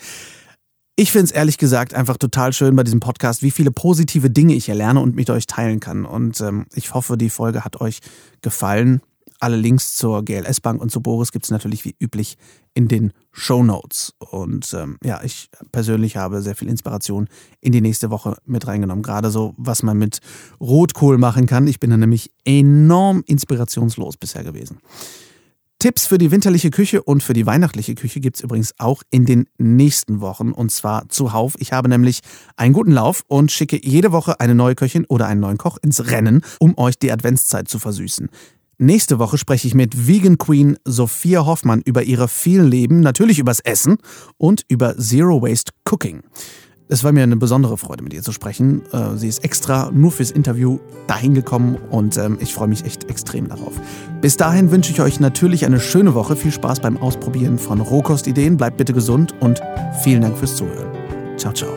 [0.95, 4.53] Ich finde es ehrlich gesagt einfach total schön bei diesem Podcast, wie viele positive Dinge
[4.53, 6.05] ich erlerne und mit euch teilen kann.
[6.05, 7.99] Und ähm, ich hoffe, die Folge hat euch
[8.41, 9.01] gefallen.
[9.43, 12.37] Alle Links zur GLS Bank und zu Boris gibt es natürlich wie üblich
[12.73, 14.13] in den Show Notes.
[14.19, 17.27] Und ähm, ja, ich persönlich habe sehr viel Inspiration
[17.59, 19.03] in die nächste Woche mit reingenommen.
[19.03, 20.19] Gerade so, was man mit
[20.61, 21.67] Rotkohl machen kann.
[21.67, 24.77] Ich bin da nämlich enorm inspirationslos bisher gewesen.
[25.77, 29.25] Tipps für die winterliche Küche und für die weihnachtliche Küche gibt es übrigens auch in
[29.25, 31.55] den nächsten Wochen und zwar zuhauf.
[31.59, 32.21] Ich habe nämlich
[32.55, 36.09] einen guten Lauf und schicke jede Woche eine neue Köchin oder einen neuen Koch ins
[36.11, 38.29] Rennen, um euch die Adventszeit zu versüßen.
[38.83, 43.61] Nächste Woche spreche ich mit Vegan Queen Sophia Hoffmann über ihre vielen Leben, natürlich übers
[43.61, 43.95] Essen
[44.37, 46.21] und über Zero Waste Cooking.
[46.89, 48.81] Es war mir eine besondere Freude, mit ihr zu sprechen.
[48.91, 53.09] Äh, sie ist extra nur fürs Interview dahin gekommen und ähm, ich freue mich echt
[53.09, 53.71] extrem darauf.
[54.19, 56.35] Bis dahin wünsche ich euch natürlich eine schöne Woche.
[56.35, 58.57] Viel Spaß beim Ausprobieren von Rohkostideen.
[58.57, 59.61] Bleibt bitte gesund und
[60.03, 60.91] vielen Dank fürs Zuhören.
[61.37, 61.73] Ciao, ciao.